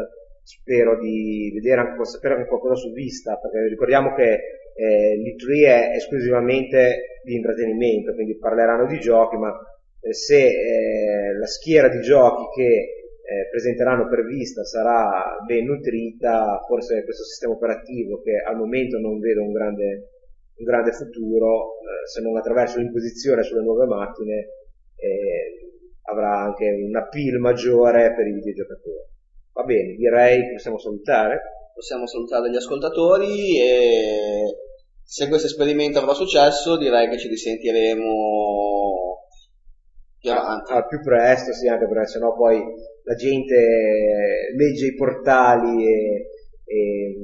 [0.42, 4.32] spero di vedere anche, spero anche qualcosa su Vista, perché ricordiamo che
[4.76, 9.52] eh, l'E3 è esclusivamente di intrattenimento, quindi parleranno di giochi, ma
[10.00, 16.62] eh, se eh, la schiera di giochi che eh, presenteranno per Vista sarà ben nutrita,
[16.66, 20.10] forse questo sistema operativo che al momento non vedo un grande,
[20.56, 24.34] un grande futuro, eh, se non attraverso l'imposizione sulle nuove macchine,
[24.96, 25.72] eh,
[26.10, 29.08] avrà anche un appeal maggiore per i videogiocatori.
[29.54, 31.40] Va bene, direi che possiamo salutare.
[31.74, 34.44] Possiamo salutare gli ascoltatori e
[35.02, 38.93] se questo esperimento avrà successo direi che ci risentiremo
[40.30, 42.62] Ah, più presto, sì, anche perché sennò poi
[43.04, 43.54] la gente
[44.56, 46.26] legge i portali e,
[46.64, 47.14] e,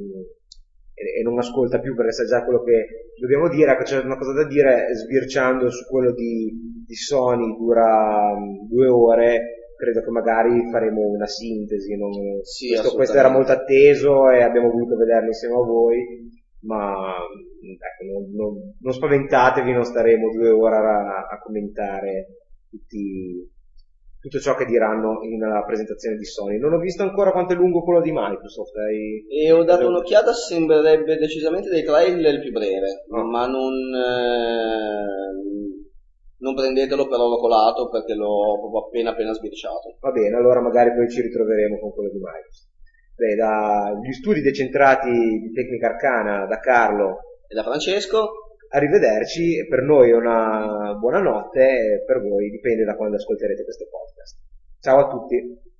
[0.93, 3.71] e, non ascolta più perché sa già quello che dobbiamo dire.
[3.71, 8.87] Ecco, c'è una cosa da dire, sbirciando su quello di, di Sony, dura um, due
[8.87, 11.97] ore, credo che magari faremo una sintesi.
[11.97, 12.11] Non...
[12.43, 16.29] Sì, questo, questo, era molto atteso e abbiamo voluto vederlo insieme a voi,
[16.61, 22.40] ma ecco, non, non, non, spaventatevi, non staremo due ore a, a commentare
[22.71, 23.51] tutti,
[24.19, 26.57] tutto ciò che diranno nella presentazione di Sony.
[26.57, 28.75] Non ho visto ancora quanto è lungo quello di Microsoft.
[28.77, 29.27] Hai...
[29.27, 33.23] E ho dato un'occhiata, sembrerebbe decisamente dei trailer il più breve, oh.
[33.29, 33.73] ma non...
[33.73, 35.11] Eh
[36.41, 39.97] non prendetelo per oro colato perché l'ho proprio appena appena sbirciato.
[39.99, 42.69] Va bene, allora magari poi ci ritroveremo con quello di Microsoft.
[43.15, 48.50] Beh, dagli studi decentrati di tecnica arcana da Carlo e da Francesco.
[48.73, 54.37] Arrivederci, per noi è una buona notte, per voi dipende da quando ascolterete questo podcast.
[54.79, 55.70] Ciao a tutti.